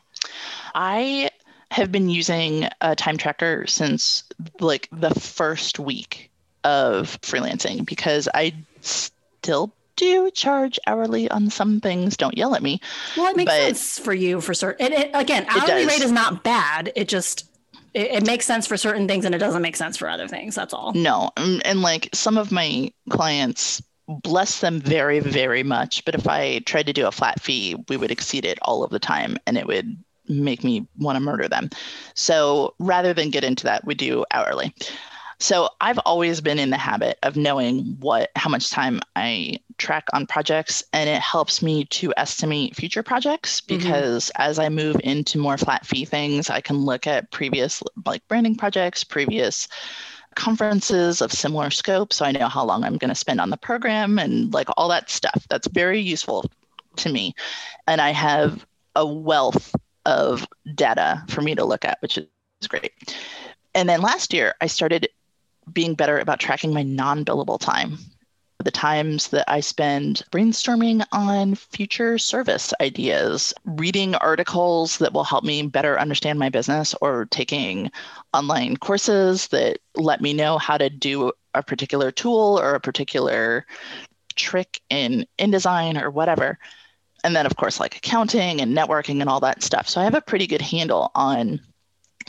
I 0.73 1.29
have 1.69 1.91
been 1.91 2.09
using 2.09 2.67
a 2.81 2.95
time 2.95 3.17
tracker 3.17 3.67
since 3.67 4.23
like 4.59 4.89
the 4.91 5.13
first 5.13 5.77
week 5.77 6.31
of 6.63 7.21
freelancing 7.21 7.85
because 7.85 8.27
I 8.33 8.55
still 8.81 9.71
do 9.95 10.31
charge 10.31 10.79
hourly 10.87 11.29
on 11.29 11.49
some 11.49 11.79
things. 11.79 12.17
Don't 12.17 12.37
yell 12.37 12.55
at 12.55 12.63
me. 12.63 12.81
Well, 13.17 13.27
it 13.27 13.37
makes 13.37 13.51
but 13.51 13.59
sense 13.59 13.99
for 13.99 14.13
you 14.13 14.41
for 14.41 14.53
certain. 14.53 14.91
It, 14.91 14.93
it, 14.93 15.11
again, 15.13 15.45
hourly 15.49 15.85
rate 15.85 16.01
is 16.01 16.11
not 16.11 16.43
bad. 16.43 16.91
It 16.95 17.07
just 17.07 17.45
it, 17.93 18.11
it, 18.11 18.25
makes 18.25 18.45
sense 18.45 18.65
for 18.65 18.77
certain 18.77 19.07
things 19.07 19.25
and 19.25 19.35
it 19.35 19.39
doesn't 19.39 19.61
make 19.61 19.75
sense 19.75 19.97
for 19.97 20.09
other 20.09 20.27
things. 20.27 20.55
That's 20.55 20.73
all. 20.73 20.93
No, 20.93 21.31
and, 21.37 21.65
and 21.65 21.81
like 21.81 22.09
some 22.13 22.37
of 22.37 22.51
my 22.51 22.91
clients, 23.09 23.81
bless 24.07 24.59
them 24.59 24.79
very 24.79 25.19
very 25.19 25.63
much. 25.63 26.03
But 26.05 26.15
if 26.15 26.27
I 26.27 26.59
tried 26.59 26.87
to 26.87 26.93
do 26.93 27.07
a 27.07 27.11
flat 27.11 27.41
fee, 27.41 27.75
we 27.87 27.97
would 27.97 28.11
exceed 28.11 28.45
it 28.45 28.59
all 28.63 28.83
of 28.83 28.89
the 28.89 28.99
time, 28.99 29.37
and 29.45 29.57
it 29.57 29.67
would 29.67 29.97
make 30.27 30.63
me 30.63 30.87
want 30.97 31.15
to 31.15 31.19
murder 31.19 31.47
them. 31.47 31.69
So 32.15 32.75
rather 32.79 33.13
than 33.13 33.29
get 33.29 33.43
into 33.43 33.63
that, 33.65 33.85
we 33.85 33.93
do 33.93 34.25
hourly. 34.31 34.73
So 35.43 35.67
I've 35.81 35.99
always 36.05 36.39
been 36.39 36.57
in 36.57 36.69
the 36.69 36.77
habit 36.77 37.19
of 37.21 37.35
knowing 37.35 37.97
what 37.99 38.31
how 38.37 38.49
much 38.49 38.69
time 38.69 39.01
I 39.17 39.59
track 39.77 40.05
on 40.13 40.25
projects 40.25 40.81
and 40.93 41.09
it 41.09 41.19
helps 41.19 41.61
me 41.61 41.83
to 41.83 42.13
estimate 42.15 42.77
future 42.77 43.03
projects 43.03 43.59
mm-hmm. 43.59 43.77
because 43.77 44.27
mm-hmm. 44.27 44.41
as 44.41 44.57
I 44.57 44.69
move 44.69 44.95
into 45.03 45.37
more 45.37 45.57
flat 45.57 45.85
fee 45.85 46.05
things, 46.05 46.49
I 46.49 46.61
can 46.61 46.77
look 46.77 47.07
at 47.07 47.29
previous 47.31 47.83
like 48.05 48.25
branding 48.29 48.55
projects, 48.55 49.03
previous 49.03 49.67
conferences 50.35 51.21
of 51.21 51.33
similar 51.33 51.71
scope 51.71 52.13
so 52.13 52.23
I 52.23 52.31
know 52.31 52.47
how 52.47 52.63
long 52.63 52.85
I'm 52.85 52.97
going 52.97 53.09
to 53.09 53.13
spend 53.15 53.41
on 53.41 53.49
the 53.49 53.57
program 53.57 54.19
and 54.19 54.53
like 54.53 54.69
all 54.77 54.87
that 54.87 55.09
stuff. 55.09 55.45
That's 55.49 55.67
very 55.67 55.99
useful 55.99 56.49
to 56.95 57.09
me. 57.09 57.35
And 57.85 57.99
I 57.99 58.11
have 58.11 58.65
a 58.95 59.05
wealth 59.05 59.75
of 60.05 60.47
data 60.73 61.21
for 61.27 61.41
me 61.41 61.53
to 61.55 61.65
look 61.65 61.83
at, 61.83 62.01
which 62.01 62.17
is 62.17 62.27
great. 62.69 62.93
And 63.75 63.89
then 63.89 63.99
last 63.99 64.33
year, 64.33 64.53
I 64.61 64.67
started 64.67 65.09
being 65.71 65.95
better 65.95 66.17
about 66.17 66.39
tracking 66.39 66.73
my 66.73 66.83
non 66.83 67.23
billable 67.23 67.59
time. 67.59 67.97
The 68.63 68.71
times 68.71 69.27
that 69.29 69.49
I 69.51 69.59
spend 69.59 70.23
brainstorming 70.31 71.05
on 71.11 71.55
future 71.55 72.17
service 72.17 72.73
ideas, 72.79 73.53
reading 73.65 74.15
articles 74.15 74.99
that 74.99 75.11
will 75.11 75.25
help 75.25 75.43
me 75.43 75.63
better 75.63 75.99
understand 75.99 76.39
my 76.39 76.49
business, 76.49 76.95
or 77.01 77.25
taking 77.25 77.91
online 78.33 78.77
courses 78.77 79.47
that 79.49 79.79
let 79.95 80.21
me 80.21 80.33
know 80.33 80.57
how 80.57 80.77
to 80.77 80.89
do 80.89 81.33
a 81.53 81.63
particular 81.63 82.09
tool 82.11 82.59
or 82.59 82.75
a 82.75 82.79
particular 82.79 83.65
trick 84.35 84.81
in 84.89 85.25
InDesign 85.39 86.01
or 86.01 86.09
whatever. 86.09 86.57
And 87.23 87.35
then, 87.35 87.45
of 87.45 87.55
course, 87.55 87.79
like 87.79 87.97
accounting 87.97 88.61
and 88.61 88.75
networking 88.75 89.21
and 89.21 89.29
all 89.29 89.39
that 89.41 89.63
stuff. 89.63 89.87
So 89.87 90.01
I 90.01 90.03
have 90.05 90.15
a 90.15 90.21
pretty 90.21 90.47
good 90.47 90.61
handle 90.61 91.11
on 91.15 91.61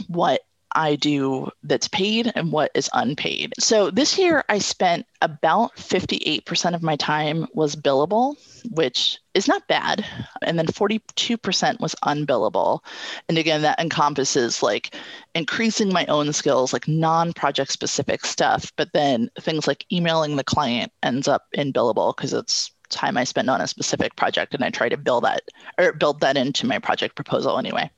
what 0.08 0.42
I 0.74 0.96
do 0.96 1.48
that's 1.62 1.88
paid 1.88 2.32
and 2.34 2.50
what 2.50 2.70
is 2.74 2.90
unpaid. 2.92 3.52
So 3.58 3.90
this 3.90 4.18
year 4.18 4.44
I 4.48 4.58
spent 4.58 5.06
about 5.22 5.76
58% 5.76 6.74
of 6.74 6.82
my 6.82 6.96
time 6.96 7.46
was 7.54 7.76
billable, 7.76 8.36
which 8.70 9.18
is 9.34 9.48
not 9.48 9.66
bad. 9.68 10.04
And 10.42 10.58
then 10.58 10.66
42% 10.66 11.80
was 11.80 11.94
unbillable. 12.04 12.80
And 13.28 13.38
again, 13.38 13.62
that 13.62 13.80
encompasses 13.80 14.62
like 14.62 14.94
increasing 15.34 15.92
my 15.92 16.06
own 16.06 16.32
skills, 16.32 16.72
like 16.72 16.88
non 16.88 17.32
project 17.32 17.72
specific 17.72 18.26
stuff. 18.26 18.72
But 18.76 18.92
then 18.92 19.30
things 19.40 19.66
like 19.66 19.86
emailing 19.92 20.36
the 20.36 20.44
client 20.44 20.92
ends 21.02 21.28
up 21.28 21.46
in 21.52 21.72
billable 21.72 22.16
because 22.16 22.32
it's 22.32 22.72
time 22.90 23.16
I 23.16 23.24
spend 23.24 23.48
on 23.48 23.60
a 23.60 23.66
specific 23.66 24.16
project. 24.16 24.54
And 24.54 24.64
I 24.64 24.70
try 24.70 24.88
to 24.88 24.96
build 24.96 25.24
that 25.24 25.42
or 25.78 25.92
build 25.92 26.20
that 26.20 26.36
into 26.36 26.66
my 26.66 26.78
project 26.78 27.14
proposal 27.14 27.58
anyway. 27.58 27.90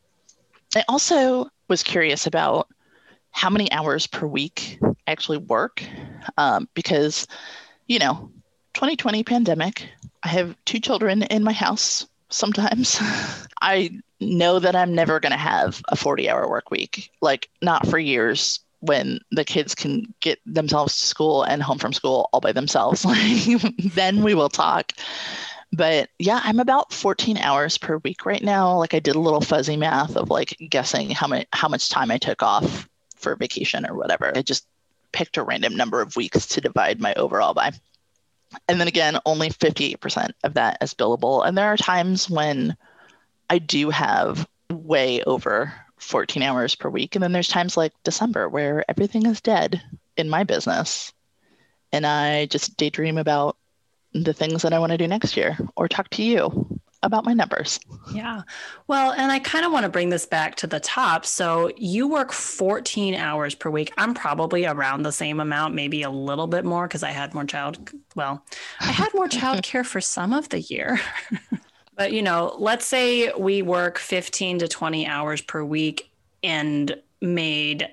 I 0.74 0.84
also 0.88 1.48
was 1.68 1.82
curious 1.82 2.26
about 2.26 2.68
how 3.30 3.50
many 3.50 3.70
hours 3.72 4.06
per 4.06 4.26
week 4.26 4.78
I 4.82 5.10
actually 5.12 5.38
work 5.38 5.82
um, 6.38 6.68
because, 6.74 7.26
you 7.86 7.98
know, 7.98 8.30
2020 8.74 9.24
pandemic, 9.24 9.88
I 10.22 10.28
have 10.28 10.56
two 10.64 10.80
children 10.80 11.22
in 11.24 11.44
my 11.44 11.52
house 11.52 12.06
sometimes. 12.30 12.98
I 13.62 13.90
know 14.20 14.58
that 14.58 14.74
I'm 14.74 14.94
never 14.94 15.20
going 15.20 15.32
to 15.32 15.38
have 15.38 15.82
a 15.88 15.96
40 15.96 16.28
hour 16.28 16.48
work 16.48 16.70
week, 16.70 17.10
like, 17.20 17.48
not 17.62 17.86
for 17.86 17.98
years 17.98 18.60
when 18.80 19.18
the 19.30 19.44
kids 19.44 19.74
can 19.74 20.14
get 20.20 20.38
themselves 20.46 20.96
to 20.96 21.04
school 21.04 21.42
and 21.42 21.62
home 21.62 21.78
from 21.78 21.92
school 21.92 22.28
all 22.32 22.40
by 22.40 22.52
themselves. 22.52 23.04
then 23.94 24.22
we 24.22 24.34
will 24.34 24.48
talk. 24.48 24.92
But 25.76 26.08
yeah, 26.18 26.40
I'm 26.42 26.58
about 26.58 26.90
14 26.90 27.36
hours 27.36 27.76
per 27.76 27.98
week 27.98 28.24
right 28.24 28.42
now. 28.42 28.78
Like 28.78 28.94
I 28.94 28.98
did 28.98 29.14
a 29.14 29.20
little 29.20 29.42
fuzzy 29.42 29.76
math 29.76 30.16
of 30.16 30.30
like 30.30 30.56
guessing 30.70 31.10
how 31.10 31.26
much 31.26 31.46
how 31.52 31.68
much 31.68 31.90
time 31.90 32.10
I 32.10 32.16
took 32.16 32.42
off 32.42 32.88
for 33.16 33.36
vacation 33.36 33.84
or 33.86 33.94
whatever. 33.94 34.32
I 34.34 34.40
just 34.40 34.66
picked 35.12 35.36
a 35.36 35.42
random 35.42 35.76
number 35.76 36.00
of 36.00 36.16
weeks 36.16 36.46
to 36.46 36.62
divide 36.62 36.98
my 36.98 37.12
overall 37.14 37.52
by. 37.52 37.72
And 38.68 38.80
then 38.80 38.88
again, 38.88 39.18
only 39.26 39.50
58% 39.50 40.30
of 40.44 40.54
that 40.54 40.78
is 40.80 40.94
billable. 40.94 41.46
And 41.46 41.58
there 41.58 41.66
are 41.66 41.76
times 41.76 42.30
when 42.30 42.74
I 43.50 43.58
do 43.58 43.90
have 43.90 44.48
way 44.70 45.22
over 45.24 45.74
14 45.98 46.42
hours 46.42 46.74
per 46.74 46.88
week. 46.88 47.16
And 47.16 47.22
then 47.22 47.32
there's 47.32 47.48
times 47.48 47.76
like 47.76 47.92
December 48.02 48.48
where 48.48 48.84
everything 48.88 49.26
is 49.26 49.42
dead 49.42 49.82
in 50.16 50.30
my 50.30 50.44
business. 50.44 51.12
And 51.92 52.06
I 52.06 52.46
just 52.46 52.76
daydream 52.78 53.18
about 53.18 53.55
the 54.24 54.32
things 54.32 54.62
that 54.62 54.72
I 54.72 54.78
want 54.78 54.92
to 54.92 54.98
do 54.98 55.06
next 55.06 55.36
year 55.36 55.58
or 55.76 55.88
talk 55.88 56.08
to 56.10 56.22
you 56.22 56.80
about 57.02 57.24
my 57.24 57.32
numbers. 57.32 57.78
Yeah. 58.12 58.42
Well, 58.88 59.12
and 59.12 59.30
I 59.30 59.38
kind 59.38 59.64
of 59.64 59.72
want 59.72 59.84
to 59.84 59.88
bring 59.88 60.10
this 60.10 60.26
back 60.26 60.56
to 60.56 60.66
the 60.66 60.80
top. 60.80 61.24
So 61.24 61.70
you 61.76 62.08
work 62.08 62.32
14 62.32 63.14
hours 63.14 63.54
per 63.54 63.70
week. 63.70 63.92
I'm 63.96 64.14
probably 64.14 64.66
around 64.66 65.02
the 65.02 65.12
same 65.12 65.40
amount, 65.40 65.74
maybe 65.74 66.02
a 66.02 66.10
little 66.10 66.46
bit 66.46 66.64
more 66.64 66.88
because 66.88 67.02
I 67.02 67.10
had 67.10 67.34
more 67.34 67.44
child. 67.44 67.90
Well, 68.14 68.44
I 68.80 68.90
had 68.90 69.12
more 69.14 69.28
childcare 69.28 69.86
for 69.86 70.00
some 70.00 70.32
of 70.32 70.48
the 70.48 70.60
year. 70.60 71.00
but, 71.96 72.12
you 72.12 72.22
know, 72.22 72.56
let's 72.58 72.86
say 72.86 73.32
we 73.38 73.62
work 73.62 73.98
15 73.98 74.60
to 74.60 74.68
20 74.68 75.06
hours 75.06 75.40
per 75.40 75.62
week 75.62 76.10
and 76.42 77.00
made 77.20 77.88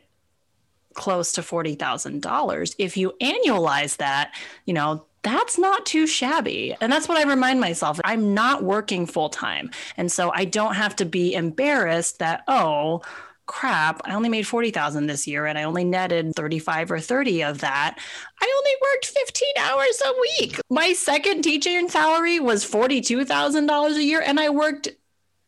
close 0.94 1.34
to 1.34 1.42
$40,000. 1.42 2.76
If 2.78 2.98
you 2.98 3.14
annualize 3.22 3.98
that, 3.98 4.34
you 4.66 4.74
know, 4.74 5.06
that's 5.24 5.58
not 5.58 5.86
too 5.86 6.06
shabby. 6.06 6.76
And 6.80 6.92
that's 6.92 7.08
what 7.08 7.18
I 7.18 7.30
remind 7.30 7.60
myself. 7.60 8.00
I'm 8.04 8.34
not 8.34 8.64
working 8.64 9.06
full 9.06 9.30
time. 9.30 9.72
And 9.98 10.12
so 10.12 10.32
I 10.34 10.46
don't 10.46 10.76
have 10.76 10.96
to 10.98 11.06
be 11.06 11.34
embarrassed 11.34 12.20
that, 12.20 12.44
oh, 12.48 13.02
crap, 13.46 14.02
I 14.06 14.14
only 14.16 14.30
made 14.30 14.48
40,000 14.48 15.08
this 15.08 15.28
year 15.28 15.46
and 15.46 15.58
I 15.58 15.64
only 15.64 15.84
netted 15.84 16.36
35 16.36 16.92
or 16.92 17.00
30 17.00 17.44
of 17.44 17.60
that. 17.60 17.98
I 18.42 18.54
only 18.58 18.72
worked 18.82 19.06
15 19.08 19.50
hours 19.60 20.02
a 20.06 20.14
week. 20.22 20.60
My 20.70 20.94
second 20.94 21.42
teaching 21.42 21.90
salary 21.90 22.40
was 22.40 22.70
$42,000 22.70 23.96
a 23.96 24.04
year 24.04 24.22
and 24.22 24.40
I 24.40 24.50
worked 24.50 24.90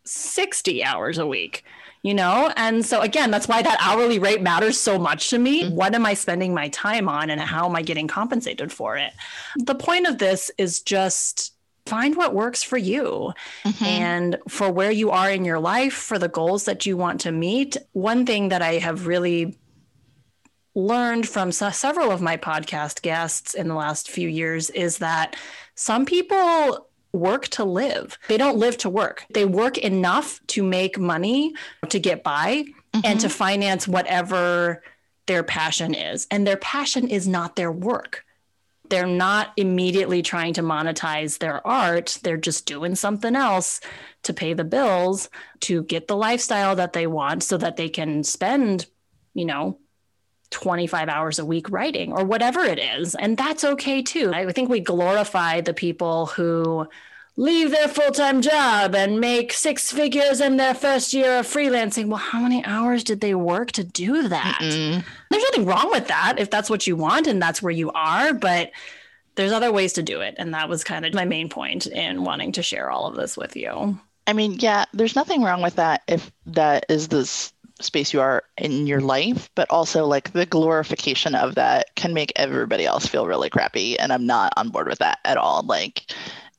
60 0.06 0.84
hours 0.84 1.18
a 1.18 1.26
week 1.26 1.64
you 2.06 2.14
know? 2.14 2.54
And 2.56 2.86
so, 2.86 3.02
again, 3.02 3.32
that's 3.32 3.48
why 3.48 3.64
that 3.64 3.80
hourly 3.82 4.20
rate 4.20 4.40
matters 4.40 4.80
so 4.80 5.00
much 5.00 5.32
to 5.32 5.40
me. 5.40 5.64
Mm-hmm. 5.64 5.76
What 5.76 5.96
am 5.96 6.06
I 6.06 6.14
spending 6.14 6.54
my 6.54 6.70
time 6.70 7.10
on 7.10 7.32
and 7.32 7.42
how 7.42 7.66
am 7.66 7.76
I 7.76 7.82
getting 7.82 8.08
compensated 8.08 8.72
for 8.72 8.96
it? 8.96 9.12
The 9.58 9.74
point 9.74 10.06
of 10.06 10.20
this 10.20 10.52
is 10.60 10.84
just 10.84 11.56
find 11.88 12.16
what 12.16 12.36
works 12.36 12.62
for 12.62 12.78
you 12.78 13.34
mm-hmm. 13.64 13.84
and 13.84 14.38
for 14.48 14.72
where 14.72 14.92
you 14.92 15.10
are 15.10 15.32
in 15.32 15.46
your 15.46 15.58
life, 15.58 15.94
for 15.94 16.20
the 16.20 16.28
goals 16.28 16.66
that 16.66 16.86
you 16.86 16.96
want 16.96 17.22
to 17.22 17.32
meet. 17.32 17.76
One 17.94 18.28
thing 18.28 18.50
that 18.50 18.62
I 18.62 18.74
have 18.74 19.08
really 19.08 19.58
learned 20.76 21.28
from 21.28 21.52
several 21.52 22.12
of 22.12 22.22
my 22.22 22.38
podcast 22.38 23.02
guests 23.02 23.56
in 23.56 23.68
the 23.68 23.74
last 23.76 24.12
few 24.12 24.30
years 24.30 24.70
is 24.70 25.00
that 25.00 25.36
some 25.74 26.06
people 26.06 26.88
work 27.16 27.48
to 27.50 27.64
live. 27.64 28.18
They 28.28 28.38
don't 28.38 28.58
live 28.58 28.78
to 28.80 28.90
work. 28.90 29.26
They 29.34 29.46
work 29.46 29.78
enough 29.78 30.40
to 30.48 30.64
make 30.64 31.00
money 31.00 31.54
to 31.90 32.00
get 32.00 32.24
by 32.24 32.66
mm-hmm. 32.66 33.02
and 33.04 33.20
to 33.22 33.28
mm-hmm. 33.28 33.36
finance 33.36 33.88
whatever 33.88 34.84
their 35.28 35.44
passion 35.44 35.94
is. 35.94 36.28
And 36.30 36.46
their 36.46 36.58
passion 36.58 37.08
is 37.08 37.28
not 37.28 37.56
their 37.56 37.72
work. 37.72 38.24
They're 38.90 39.08
not 39.08 39.52
immediately 39.58 40.22
trying 40.22 40.54
to 40.54 40.62
monetize 40.62 41.40
their 41.40 41.66
art. 41.66 42.20
They're 42.22 42.38
just 42.38 42.68
doing 42.68 42.96
something 42.96 43.36
else 43.36 43.82
to 44.24 44.34
pay 44.34 44.54
the 44.54 44.64
bills, 44.64 45.30
to 45.62 45.84
get 45.84 46.08
the 46.08 46.16
lifestyle 46.16 46.76
that 46.76 46.94
they 46.94 47.08
want 47.08 47.42
so 47.44 47.58
that 47.58 47.78
they 47.78 47.90
can 47.90 48.24
spend, 48.24 48.86
you 49.34 49.46
know, 49.46 49.80
25 50.52 51.10
hours 51.10 51.40
a 51.40 51.46
week 51.46 51.70
writing 51.70 52.12
or 52.12 52.24
whatever 52.24 52.64
it 52.64 52.80
is. 52.80 53.16
And 53.16 53.38
that's 53.38 53.64
okay 53.64 54.02
too. 54.02 54.32
I 54.34 54.52
think 54.52 54.70
we 54.70 54.80
glorify 54.80 55.62
the 55.62 55.74
people 55.74 56.28
who 56.28 56.88
leave 57.38 57.72
their 57.72 57.88
full 57.88 58.12
time 58.12 58.42
job 58.42 58.96
and 58.96 59.20
make 59.20 59.52
six 59.52 59.92
figures 59.92 60.42
in 60.42 60.58
their 60.58 60.74
first 60.74 61.14
year 61.14 61.40
of 61.40 61.48
freelancing. 61.48 62.08
Well, 62.08 62.18
how 62.18 62.42
many 62.42 62.64
hours 62.66 63.04
did 63.04 63.22
they 63.22 63.36
work 63.36 63.72
to 63.74 63.84
do 63.84 64.28
that? 64.28 64.60
Mm-mm. 64.62 65.04
There's 65.30 65.44
nothing 65.44 65.66
wrong 65.66 65.90
with 65.92 66.08
that 66.08 66.36
if 66.40 66.50
that's 66.50 66.70
what 66.70 66.88
you 66.88 66.96
want 66.96 67.28
and 67.28 67.42
that's 67.42 67.62
where 67.62 67.72
you 67.72 67.92
are. 67.92 68.34
But 68.34 68.72
there's 69.36 69.52
other 69.52 69.72
ways 69.72 69.94
to 69.94 70.04
do 70.04 70.22
it. 70.22 70.36
And 70.38 70.54
that 70.54 70.70
was 70.70 70.84
kind 70.84 71.06
of 71.06 71.14
my 71.14 71.26
main 71.26 71.50
point 71.50 71.88
in 71.88 72.24
wanting 72.24 72.54
to 72.54 72.64
share 72.64 72.90
all 72.90 73.08
of 73.08 73.16
this 73.16 73.36
with 73.36 73.56
you. 73.56 74.00
I 74.28 74.34
mean, 74.34 74.54
yeah, 74.54 74.86
there's 74.94 75.16
nothing 75.16 75.44
wrong 75.44 75.62
with 75.62 75.76
that 75.76 76.02
if 76.08 76.32
that 76.48 76.86
is 76.90 77.10
this 77.10 77.54
space 77.82 78.14
you 78.14 78.22
are 78.22 78.44
in 78.58 78.88
your 78.88 79.02
life, 79.02 79.50
but 79.56 79.70
also 79.70 80.06
like 80.06 80.32
the 80.32 80.46
glorification 80.46 81.36
of 81.36 81.56
that 81.56 81.94
can 81.96 82.14
make 82.14 82.32
everybody 82.36 82.86
else 82.86 83.06
feel 83.06 83.28
really 83.28 83.50
crappy. 83.50 84.00
And 84.00 84.14
I'm 84.14 84.26
not 84.26 84.54
on 84.58 84.70
board 84.70 84.88
with 84.88 85.00
that 85.00 85.20
at 85.26 85.38
all. 85.38 85.64
Like, 85.64 86.12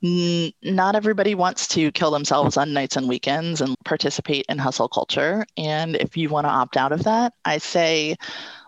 n- 0.04 0.52
not 0.62 0.94
everybody 0.94 1.34
wants 1.34 1.68
to 1.68 1.90
kill 1.92 2.10
themselves 2.10 2.56
on 2.56 2.72
nights 2.72 2.96
and 2.96 3.08
weekends 3.08 3.60
and 3.60 3.76
participate 3.84 4.44
in 4.48 4.58
hustle 4.58 4.88
culture. 4.88 5.46
And 5.56 5.96
if 5.96 6.16
you 6.16 6.28
want 6.28 6.46
to 6.46 6.50
opt 6.52 6.76
out 6.76 6.92
of 6.92 7.04
that, 7.04 7.32
I 7.44 7.58
say, 7.58 8.16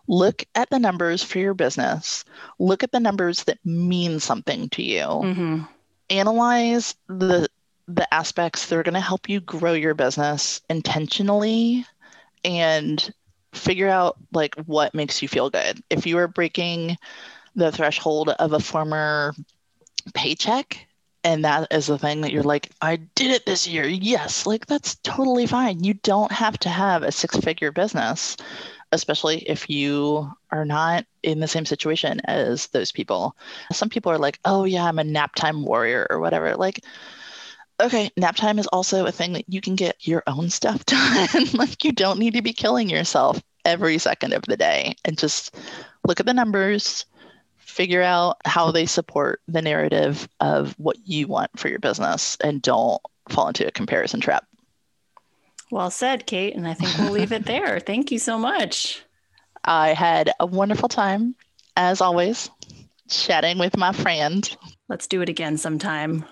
look 0.07 0.43
at 0.55 0.71
the 0.71 0.79
numbers 0.79 1.23
for 1.23 1.39
your 1.39 1.55
business, 1.55 2.25
look 2.59 2.83
at 2.83 2.93
the 2.93 3.01
numbers 3.01 3.45
that 3.45 3.59
mean 3.65 4.21
something 4.21 4.71
to 4.71 4.83
you. 4.83 5.03
Mm-hmm. 5.03 5.63
Analyze 6.11 6.95
the 7.09 7.49
the 7.91 8.13
aspects 8.13 8.67
that 8.67 8.77
are 8.77 8.83
going 8.83 8.93
to 8.93 9.01
help 9.01 9.31
you 9.31 9.41
grow 9.41 9.73
your 9.73 9.95
business 9.95 10.61
intentionally 10.69 11.87
and 12.45 13.13
figure 13.53 13.89
out 13.89 14.17
like 14.33 14.55
what 14.67 14.95
makes 14.95 15.23
you 15.23 15.29
feel 15.29 15.51
good. 15.51 15.83
If 15.91 16.07
you 16.07 16.19
are 16.19 16.29
breaking 16.29 16.97
the 17.55 17.73
threshold 17.73 18.31
of 18.31 18.53
a 18.53 18.61
former 18.61 19.35
paycheck 20.15 20.87
and 21.25 21.45
that 21.45 21.69
is 21.73 21.87
the 21.87 21.99
thing 21.99 22.21
that 22.21 22.33
you're 22.33 22.43
like, 22.43 22.71
I 22.81 22.97
did 22.97 23.31
it 23.31 23.45
this 23.45 23.67
year. 23.67 23.85
Yes, 23.85 24.47
like 24.47 24.67
that's 24.67 24.97
totally 25.03 25.47
fine. 25.47 25.83
You 25.83 25.95
don't 25.95 26.33
have 26.33 26.59
to 26.61 26.69
have 26.69 27.03
a 27.03 27.13
six 27.13 27.37
figure 27.37 27.73
business, 27.73 28.37
especially 28.93 29.39
if 29.39 29.69
you 29.69 30.31
are 30.53 30.65
not 30.65 31.05
in 31.23 31.41
the 31.41 31.49
same 31.49 31.67
situation 31.67 32.21
as 32.25 32.69
those 32.69 32.93
people. 32.93 33.37
Some 33.73 33.89
people 33.89 34.13
are 34.13 34.19
like, 34.19 34.39
oh, 34.45 34.65
yeah, 34.65 34.85
I'm 34.85 34.99
a 34.99 35.05
nap 35.05 35.35
time 35.35 35.65
warrior 35.65 36.07
or 36.09 36.21
whatever. 36.21 36.55
Like, 36.57 36.85
okay, 37.81 38.11
nap 38.17 38.37
time 38.37 38.59
is 38.59 38.67
also 38.69 39.07
a 39.07 39.13
thing 39.13 39.33
that 39.35 39.45
you 39.49 39.61
can 39.61 39.77
get 39.77 40.07
your 40.07 40.23
own 40.27 40.51
stuff 40.51 40.85
done. 40.87 41.29
like 41.55 41.85
you 41.85 41.93
don't 41.93 42.19
need 42.19 42.35
to 42.35 42.43
be 42.43 42.53
killing 42.53 42.89
yourself 42.89 43.43
every 43.65 43.99
second 43.99 44.33
of 44.33 44.43
the 44.43 44.57
day 44.57 44.97
and 45.05 45.19
just 45.19 45.55
look 46.07 46.21
at 46.21 46.27
the 46.27 46.35
numbers, 46.35 47.07
figure 47.57 48.03
out 48.03 48.37
how 48.45 48.71
they 48.71 48.87
support 48.87 49.41
the 49.47 49.63
narrative 49.63 50.29
of 50.41 50.75
what 50.79 50.97
you 51.05 51.27
want 51.27 51.51
for 51.59 51.69
your 51.69 51.79
business 51.79 52.37
and 52.43 52.63
don't 52.63 53.01
fall 53.29 53.49
into 53.49 53.67
a 53.67 53.71
comparison 53.71 54.21
trap. 54.21 54.47
Well 55.71 55.91
said, 55.91 56.27
Kate. 56.27 56.57
And 56.57 56.67
I 56.67 56.75
think 56.75 56.97
we'll 56.99 57.13
leave 57.13 57.33
it 57.33 57.45
there. 57.45 57.79
Thank 57.87 58.11
you 58.11 58.19
so 58.19 58.39
much. 58.39 59.03
I 59.65 59.93
had 59.93 60.31
a 60.41 60.47
wonderful 60.47 60.89
time, 60.89 61.35
as 61.77 62.01
always, 62.01 62.51
chatting 63.11 63.59
with 63.59 63.77
my 63.77 63.93
friend. 63.93 64.57
Let's 64.89 65.07
do 65.07 65.21
it 65.21 65.29
again 65.29 65.59
sometime. 65.59 66.25